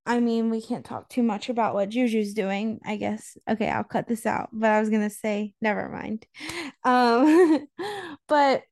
I 0.04 0.18
mean, 0.18 0.50
we 0.50 0.60
can't 0.60 0.84
talk 0.84 1.08
too 1.08 1.22
much 1.22 1.48
about 1.48 1.74
what 1.74 1.90
Juju's 1.90 2.34
doing, 2.34 2.80
I 2.84 2.96
guess. 2.96 3.36
Okay, 3.48 3.68
I'll 3.68 3.84
cut 3.84 4.08
this 4.08 4.26
out, 4.26 4.50
but 4.52 4.70
I 4.70 4.80
was 4.80 4.90
going 4.90 5.08
to 5.08 5.14
say, 5.14 5.54
never 5.60 5.88
mind. 5.88 6.26
Um, 6.84 7.68
but 8.28 8.64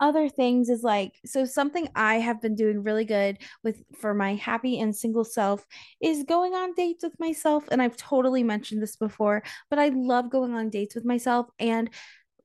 other 0.00 0.28
things 0.28 0.68
is 0.68 0.82
like 0.82 1.12
so 1.24 1.44
something 1.44 1.88
I 1.94 2.16
have 2.16 2.42
been 2.42 2.56
doing 2.56 2.82
really 2.82 3.04
good 3.04 3.38
with 3.62 3.82
for 3.96 4.12
my 4.12 4.34
happy 4.34 4.80
and 4.80 4.94
single 4.94 5.24
self 5.24 5.64
is 6.00 6.24
going 6.24 6.52
on 6.52 6.74
dates 6.74 7.04
with 7.04 7.18
myself 7.20 7.64
and 7.70 7.80
I've 7.80 7.96
totally 7.96 8.42
mentioned 8.42 8.82
this 8.82 8.96
before 8.96 9.44
but 9.70 9.78
I 9.78 9.90
love 9.90 10.30
going 10.30 10.52
on 10.52 10.68
dates 10.68 10.96
with 10.96 11.04
myself 11.04 11.46
and 11.60 11.90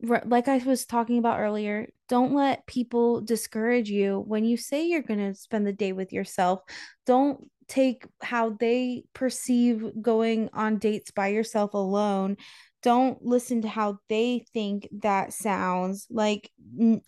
like 0.01 0.47
I 0.47 0.57
was 0.59 0.85
talking 0.85 1.17
about 1.17 1.39
earlier, 1.39 1.89
don't 2.07 2.33
let 2.33 2.65
people 2.67 3.21
discourage 3.21 3.89
you 3.89 4.23
when 4.25 4.45
you 4.45 4.57
say 4.57 4.87
you're 4.87 5.01
going 5.01 5.19
to 5.19 5.35
spend 5.35 5.67
the 5.67 5.73
day 5.73 5.91
with 5.91 6.13
yourself. 6.13 6.61
Don't 7.05 7.49
take 7.67 8.05
how 8.21 8.51
they 8.51 9.03
perceive 9.13 9.83
going 10.01 10.49
on 10.53 10.77
dates 10.77 11.11
by 11.11 11.27
yourself 11.27 11.73
alone. 11.73 12.37
Don't 12.81 13.21
listen 13.21 13.61
to 13.63 13.67
how 13.67 13.99
they 14.07 14.45
think 14.53 14.87
that 15.01 15.33
sounds. 15.33 16.07
Like, 16.09 16.49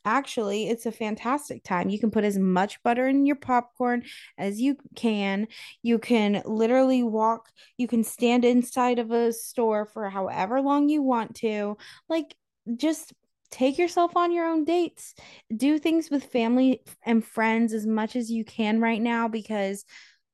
actually, 0.03 0.67
it's 0.67 0.85
a 0.85 0.91
fantastic 0.91 1.63
time. 1.63 1.89
You 1.89 1.97
can 1.97 2.11
put 2.11 2.25
as 2.25 2.37
much 2.37 2.83
butter 2.83 3.07
in 3.07 3.25
your 3.25 3.37
popcorn 3.37 4.03
as 4.37 4.59
you 4.59 4.75
can. 4.97 5.47
You 5.81 5.97
can 5.97 6.43
literally 6.45 7.03
walk, 7.03 7.47
you 7.77 7.87
can 7.87 8.03
stand 8.03 8.43
inside 8.43 8.99
of 8.99 9.11
a 9.11 9.31
store 9.31 9.85
for 9.85 10.09
however 10.09 10.61
long 10.61 10.89
you 10.89 11.01
want 11.01 11.35
to. 11.37 11.77
Like, 12.09 12.35
just 12.77 13.13
take 13.51 13.77
yourself 13.77 14.15
on 14.15 14.31
your 14.31 14.47
own 14.47 14.63
dates. 14.63 15.13
Do 15.55 15.77
things 15.77 16.09
with 16.09 16.23
family 16.23 16.81
and 17.05 17.23
friends 17.23 17.73
as 17.73 17.85
much 17.85 18.15
as 18.15 18.31
you 18.31 18.45
can 18.45 18.79
right 18.79 19.01
now 19.01 19.27
because 19.27 19.85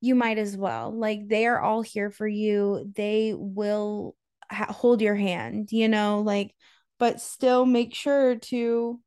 you 0.02 0.16
might 0.16 0.38
as 0.38 0.56
well. 0.56 0.92
Like 0.92 1.28
they 1.28 1.48
are 1.48 1.60
all 1.60 1.82
here 1.82 2.12
for 2.12 2.28
you. 2.28 2.92
They 2.96 3.34
will 3.36 4.16
ha- 4.52 4.72
hold 4.72 5.02
your 5.02 5.16
hand, 5.16 5.72
you 5.72 5.88
know, 5.88 6.22
like 6.22 6.54
but 7.00 7.22
still 7.22 7.66
make 7.66 7.94
sure 7.94 8.36
to 8.36 9.00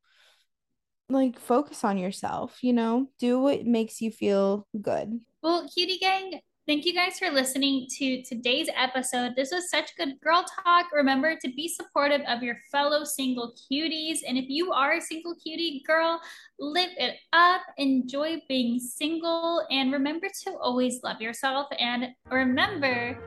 like 1.09 1.39
focus 1.39 1.83
on 1.83 1.99
yourself, 1.99 2.63
you 2.63 2.73
know? 2.73 3.09
Do 3.19 3.41
what 3.41 3.65
makes 3.67 4.01
you 4.01 4.11
feel 4.13 4.67
good. 4.81 5.21
Well, 5.43 5.69
cutie 5.69 5.99
gang, 5.99 6.41
Thank 6.71 6.87
you 6.87 6.95
guys 6.95 7.19
for 7.19 7.29
listening 7.31 7.89
to 7.99 8.23
today's 8.23 8.69
episode. 8.77 9.33
This 9.35 9.51
was 9.51 9.69
such 9.69 9.97
good 9.97 10.21
girl 10.21 10.45
talk. 10.65 10.87
Remember 10.93 11.35
to 11.35 11.51
be 11.57 11.67
supportive 11.67 12.21
of 12.29 12.45
your 12.45 12.59
fellow 12.71 13.03
single 13.03 13.53
cuties. 13.69 14.19
And 14.25 14.39
if 14.39 14.45
you 14.49 14.71
are 14.71 14.93
a 14.93 15.01
single 15.01 15.35
cutie 15.35 15.83
girl, 15.85 16.21
live 16.61 16.91
it 16.97 17.17
up, 17.33 17.63
enjoy 17.77 18.41
being 18.49 18.79
single, 18.79 19.67
and 19.73 19.93
remember 19.93 20.29
to 20.45 20.53
always 20.59 21.01
love 21.03 21.21
yourself. 21.21 21.67
And 21.77 22.11
remember 22.31 23.19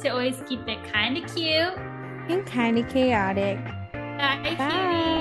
to 0.00 0.08
always 0.10 0.42
keep 0.46 0.68
it 0.68 0.84
kind 0.92 1.16
of 1.16 1.34
cute 1.34 1.78
and 2.28 2.44
kind 2.44 2.78
of 2.78 2.86
chaotic. 2.90 3.64
Bye, 3.94 4.56
Bye. 4.58 4.70
cutie. 4.70 5.13